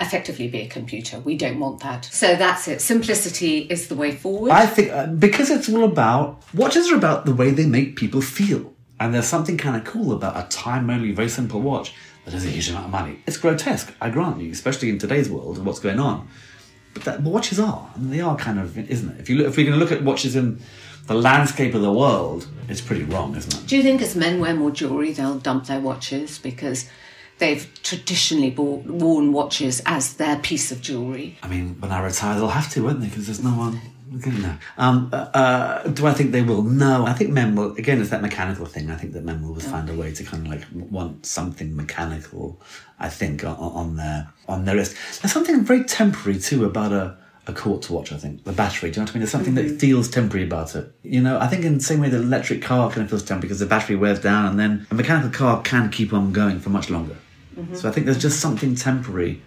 [0.00, 1.18] effectively be a computer.
[1.18, 2.04] We don't want that.
[2.04, 2.80] So that's it.
[2.80, 4.52] Simplicity is the way forward.
[4.52, 8.20] I think uh, because it's all about watches are about the way they make people
[8.20, 8.72] feel.
[9.00, 11.94] And there's something kind of cool about a time only, very simple watch
[12.24, 13.22] that has a huge amount of money.
[13.26, 16.28] It's grotesque, I grant you, especially in today's world and what's going on.
[17.04, 19.20] But, that, watches are, I mean, they are kind of, isn't it?
[19.20, 20.60] If you look, if we're going to look at watches in
[21.06, 23.66] the landscape of the world, it's pretty wrong, isn't it?
[23.66, 26.88] Do you think as men wear more jewellery, they'll dump their watches because
[27.38, 31.38] they've traditionally bought, worn watches as their piece of jewellery?
[31.42, 33.08] I mean, when I retire, they'll have to, won't they?
[33.08, 33.80] Because there's no one.
[34.10, 34.56] No.
[34.78, 36.62] Um, uh, uh, do I think they will?
[36.62, 37.06] No.
[37.06, 37.72] I think men will.
[37.76, 38.90] Again, it's that mechanical thing.
[38.90, 41.76] I think that men will always find a way to kind of like want something
[41.76, 42.60] mechanical.
[42.98, 44.96] I think on, on their on their list.
[45.20, 48.12] There's something very temporary too about a a quartz watch.
[48.12, 48.90] I think the battery.
[48.90, 49.20] Do you know what I mean?
[49.20, 49.68] There's something Mm-hmm.
[49.68, 50.92] that feels temporary about it.
[51.02, 53.48] You know, I think in the same way the electric car kind of feels temporary
[53.48, 56.70] because the battery wears down, and then a mechanical car can keep on going for
[56.70, 57.16] much longer.
[57.56, 57.74] Mm-hmm.
[57.74, 59.42] So I think there's just something temporary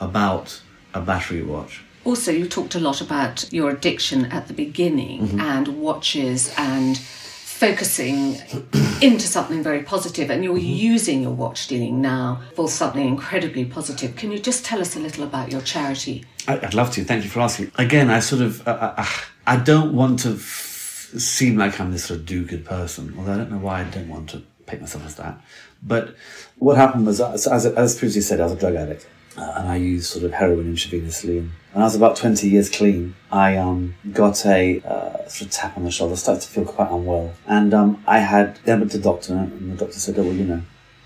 [0.00, 0.60] about
[0.94, 1.82] a battery watch.
[2.08, 5.40] Also, you talked a lot about your addiction at the beginning Mm-hmm.
[5.40, 8.36] and watches and focusing
[9.02, 10.92] into something very positive, and you're Mm-hmm.
[10.94, 14.16] using your watch dealing now for something incredibly positive.
[14.16, 16.24] Can you just tell us a little about your charity?
[16.46, 17.04] I'd love to.
[17.04, 17.72] Thank you for asking.
[17.76, 19.06] Again, I sort of, uh, uh,
[19.46, 23.36] I don't want to f- seem like I'm this sort of do-good person, although I
[23.36, 25.38] don't know why I don't want to paint myself as that.
[25.82, 26.16] But
[26.58, 29.06] what happened was, as, as, as previously said, I was a drug addict.
[29.38, 31.38] Uh, and I used sort of heroin intravenously.
[31.38, 35.50] And when I was about 20 years clean, I um, got a uh, sort of
[35.52, 37.34] tap on the shoulder, started to feel quite unwell.
[37.46, 40.32] And um, I had then went to the doctor, and the doctor said, oh, well,
[40.32, 40.62] you know,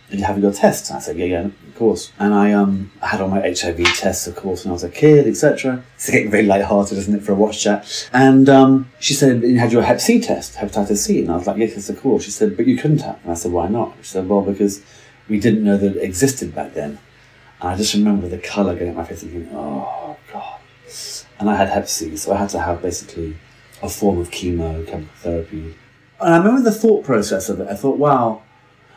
[0.09, 0.89] did you have your tests?
[0.89, 2.13] And I said, yeah, yeah, of course.
[2.19, 5.27] And I um had all my HIV tests, of course, when I was a kid,
[5.27, 5.83] etc.
[5.95, 8.11] It's getting very light-hearted, isn't it, for a watch chat?
[8.13, 11.21] And um, she said, you had your Hep C test, hepatitis C.
[11.21, 12.25] And I was like, yes, of course.
[12.25, 13.21] She said, but you couldn't have.
[13.23, 13.95] And I said, why not?
[14.03, 14.83] She said, well, because
[15.29, 16.99] we didn't know that it existed back then.
[17.63, 20.61] And I just remember the colour going up my face thinking, oh, God.
[21.39, 23.37] And I had Hep C, so I had to have basically
[23.83, 25.75] a form of chemo, chemical therapy.
[26.21, 27.69] And I remember the thought process of it.
[27.69, 28.43] I thought, wow.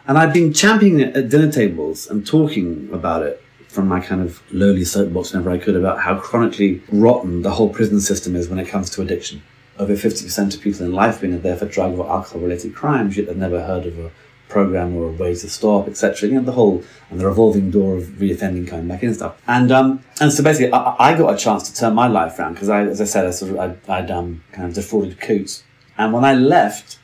[0.07, 4.22] And I'd been championing it at dinner tables and talking about it from my kind
[4.22, 8.49] of lowly soapbox whenever I could about how chronically rotten the whole prison system is
[8.49, 9.43] when it comes to addiction.
[9.78, 13.28] Over 50% of people in life being there for drug or alcohol related crimes, yet
[13.28, 14.11] they've never heard of a
[14.50, 16.30] program or a way to stop, etc.
[16.30, 19.41] You know, the whole and the revolving door of reoffending coming back in and stuff.
[19.48, 22.54] And um, and so basically, I, I got a chance to turn my life around
[22.54, 25.64] because I, as I said, I sort of I'd, I'd um, kind of defrauded Coutts,
[25.98, 27.00] and when I left,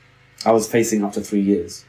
[0.45, 1.85] I was facing up to three years,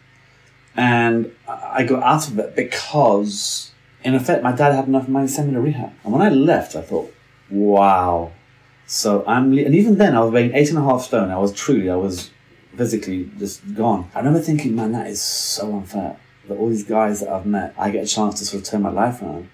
[0.77, 3.73] and I got out of it because,
[4.03, 5.93] in effect, my dad had enough money to send me to rehab.
[6.05, 7.13] And when I left, I thought,
[7.51, 8.33] wow.
[8.87, 11.31] So I'm, and even then, I was weighing eight and a half stone.
[11.31, 12.31] I was truly, I was
[12.77, 14.11] physically just gone.
[14.15, 16.17] I remember thinking, man, that is so unfair.
[16.49, 18.83] that all these guys that I've met, I get a chance to sort of turn
[18.83, 19.49] my life around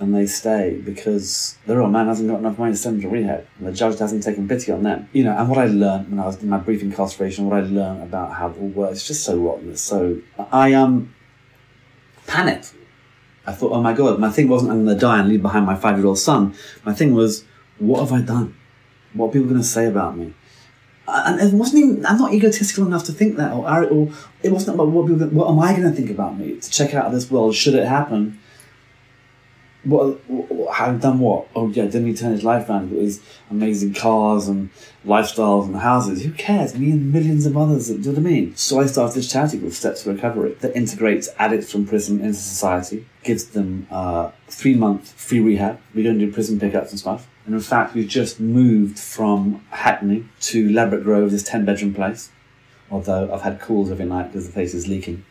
[0.00, 3.08] and they stay because their old man hasn't got enough money to send them to
[3.08, 5.08] rehab and the judge hasn't taken pity on them.
[5.12, 7.62] You know, and what I learned when I was in my brief incarceration, what I
[7.62, 9.70] learned about how it all works, just so rotten.
[9.70, 10.20] It's so,
[10.52, 11.14] I um,
[12.26, 12.74] panicked.
[13.46, 15.66] I thought, oh my God, my thing wasn't I'm going to die and leave behind
[15.66, 16.54] my five year old son.
[16.84, 17.44] My thing was,
[17.78, 18.54] what have I done?
[19.14, 20.34] What are people going to say about me?
[21.10, 24.74] And it wasn't even, I'm not egotistical enough to think that, or, or it wasn't
[24.74, 27.12] about what people, what am I going to think about me to check out of
[27.12, 28.38] this world should it happen
[29.84, 31.48] what, what have done what?
[31.54, 34.70] Oh yeah, didn't he turn his life around with his amazing cars and
[35.06, 36.24] lifestyles and houses?
[36.24, 36.74] Who cares?
[36.74, 37.88] Me and millions of others.
[37.88, 38.56] Do you know what I mean?
[38.56, 42.34] So I started this charity called Steps to Recovery that integrates addicts from prison into
[42.34, 45.80] society, gives them uh, three month free rehab.
[45.94, 47.28] We don't do prison pickups and stuff.
[47.48, 52.30] And in fact, we've just moved from Hackney to Ladbroke Grove, this ten bedroom place.
[52.90, 55.24] Although I've had calls every night because the place is leaking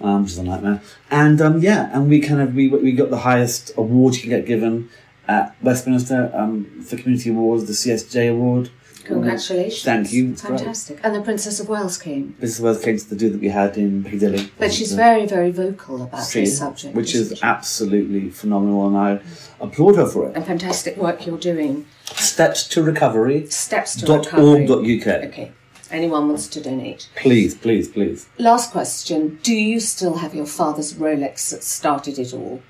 [0.00, 0.80] um, which is a nightmare.
[1.10, 4.30] And um, yeah, and we kind of we we got the highest award you can
[4.30, 4.88] get given
[5.26, 8.70] at Westminster um, for community awards, the CSJ award.
[9.08, 9.82] Congratulations!
[9.82, 10.36] Thank you.
[10.36, 11.00] Fantastic.
[11.02, 12.34] And the Princess of Wales came.
[12.34, 14.50] Princess of Wales came to the do that we had in Piccadilly.
[14.58, 17.42] But she's uh, very, very vocal about She- this subject, which isn't she?
[17.42, 19.20] absolutely phenomenal, and I
[19.60, 20.36] applaud her for it.
[20.36, 21.86] and fantastic work you're doing.
[22.04, 23.46] Steps to recovery.
[23.48, 24.66] Steps to dot recovery.
[24.66, 25.24] org dot uk.
[25.28, 25.52] Okay.
[25.90, 27.08] Anyone wants to donate.
[27.16, 28.28] Please, please, please.
[28.38, 29.38] Last question.
[29.42, 32.60] Do you still have your father's Rolex that started it all?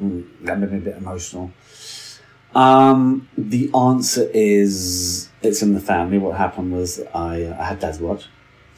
[0.00, 1.50] Mm, that made me a bit emotional.
[2.54, 6.18] Um, the answer is it's in the family.
[6.18, 8.26] What happened was I, uh, I had dad's watch,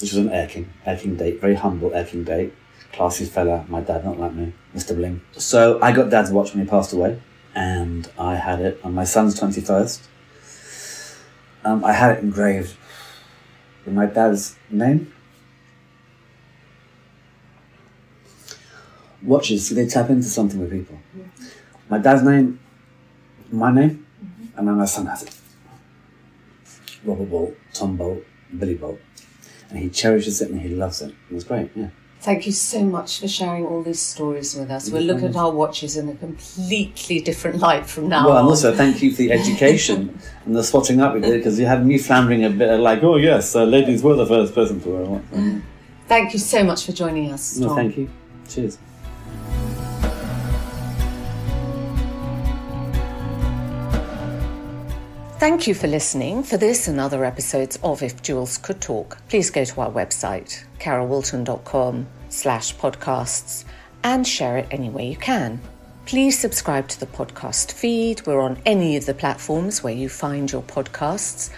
[0.00, 2.52] which was an Air King, Air King date, very humble Air King date,
[2.92, 3.64] classy fella.
[3.68, 4.94] My dad, not like me, Mr.
[4.94, 5.20] Bling.
[5.32, 7.20] So I got dad's watch when he passed away,
[7.54, 10.08] and I had it on my son's twenty first.
[11.64, 12.76] Um, I had it engraved
[13.84, 15.12] with my dad's name.
[19.22, 20.98] Watches, they tap into something with people.
[21.88, 22.60] My dad's name,
[23.54, 24.06] my name,
[24.56, 25.36] and then my son has it.
[27.04, 28.22] Robert Bolt, Tom Bolt,
[28.58, 29.00] Billy Bolt.
[29.70, 31.14] And he cherishes it and he loves it.
[31.30, 31.88] It was great, yeah.
[32.20, 34.88] Thank you so much for sharing all these stories with us.
[34.88, 38.74] We'll look at our watches in a completely different light from now Well, and also
[38.74, 41.98] thank you for the education and the spotting up we did because you had me
[41.98, 45.04] floundering a bit like, oh yes, uh, ladies were the first person to wear a
[45.04, 45.62] watch.
[46.06, 47.58] Thank you so much for joining us.
[47.58, 48.08] No, thank you.
[48.48, 48.78] Cheers.
[55.44, 56.42] Thank you for listening.
[56.42, 60.64] For this and other episodes of If Jewels Could Talk, please go to our website,
[60.80, 63.66] carolwoolton.com slash podcasts,
[64.02, 65.60] and share it any way you can.
[66.06, 68.26] Please subscribe to the podcast feed.
[68.26, 71.50] We're on any of the platforms where you find your podcasts.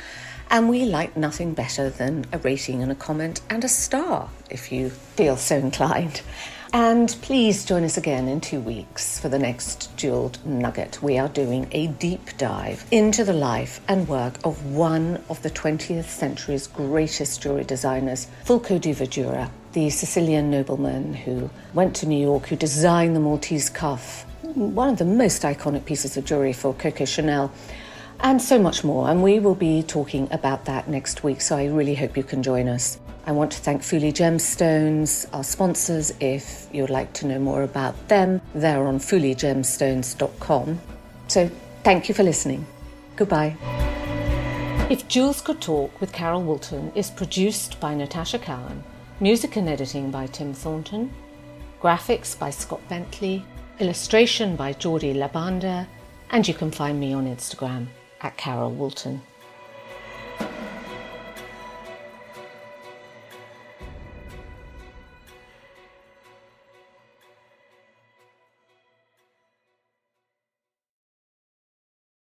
[0.51, 4.73] And we like nothing better than a rating and a comment and a star, if
[4.73, 6.23] you feel so inclined.
[6.79, 11.03] And please join us again in two weeks for the next Jeweled Nugget.
[11.03, 15.49] We are doing a deep dive into the life and work of one of the
[15.49, 22.21] 20th century's greatest jewelry designers, Fulco di Verdura, the Sicilian nobleman who went to New
[22.21, 26.75] York, who designed the Maltese cuff, one of the most iconic pieces of jewelry for
[26.75, 27.51] Coco Chanel
[28.21, 29.09] and so much more.
[29.09, 31.41] And we will be talking about that next week.
[31.41, 32.99] So I really hope you can join us.
[33.27, 36.13] I want to thank Fuli Gemstones, our sponsors.
[36.21, 40.81] If you'd like to know more about them, they're on fuligemstones.com.
[41.27, 41.51] So
[41.83, 42.65] thank you for listening.
[43.17, 43.57] Goodbye.
[44.89, 48.85] If Jewels Could Talk with Carol Woolton is produced by Natasha Cowan,
[49.19, 51.13] music and editing by Tim Thornton,
[51.83, 53.45] graphics by Scott Bentley,
[53.81, 55.89] illustration by Geordie Labanda,
[56.31, 57.89] and you can find me on Instagram
[58.21, 59.21] at Carol Woolton.